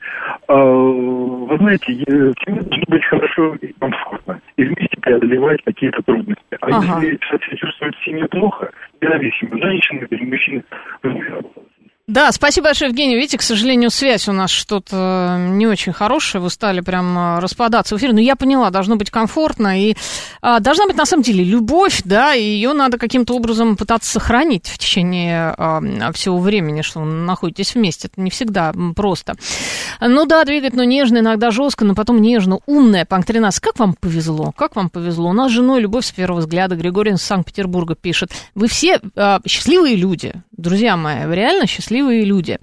[0.49, 6.57] Э, вы знаете, семья должна быть хорошо и комфортно, и вместе преодолевать какие-то трудности.
[6.63, 7.03] А ага.
[7.03, 8.71] если себя чувствует в семье плохо,
[9.03, 10.63] независимо, женщина или мужчина,
[12.07, 13.15] да, спасибо большое, Евгений.
[13.15, 16.43] Видите, к сожалению, связь у нас что-то не очень хорошая.
[16.43, 18.13] Вы стали прям а, распадаться в эфире.
[18.13, 19.81] Но я поняла, должно быть комфортно.
[19.81, 19.97] И
[20.43, 24.67] а, должна быть, на самом деле, любовь, да, и ее надо каким-то образом пытаться сохранить
[24.67, 28.09] в течение а, всего времени, что вы находитесь вместе.
[28.09, 29.37] Это не всегда просто.
[29.99, 32.59] Ну да, двигать, но нежно, иногда жестко, но потом нежно.
[32.67, 33.63] Умная, Панк 13.
[33.63, 34.53] Как вам повезло?
[34.53, 35.31] Как вам повезло?
[35.31, 36.77] У нас с женой любовь с первого взгляда.
[36.77, 38.31] Григорий из Санкт-Петербурга пишет.
[38.55, 41.25] Вы все а, счастливые люди, друзья мои.
[41.25, 42.59] Вы реально счастливые счастливые люди.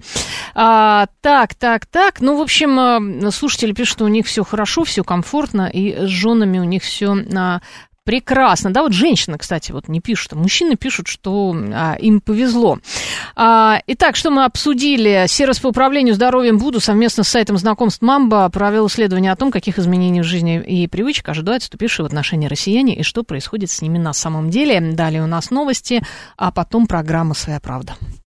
[0.54, 2.20] А, так, так, так.
[2.20, 6.08] Ну, в общем, э, слушатели пишут, что у них все хорошо, все комфортно, и с
[6.08, 7.60] женами у них все а,
[8.04, 8.72] Прекрасно.
[8.72, 12.78] Да, вот женщины, кстати, вот не пишут, а мужчины пишут, что а, им повезло.
[13.36, 15.26] А, итак, что мы обсудили?
[15.28, 19.78] Сервис по управлению здоровьем Буду совместно с сайтом знакомств Мамба провел исследование о том, каких
[19.78, 23.98] изменений в жизни и привычек ожидают вступившие в отношения россияне и что происходит с ними
[23.98, 24.80] на самом деле.
[24.80, 26.02] Далее у нас новости,
[26.36, 27.94] а потом программа «Своя правда».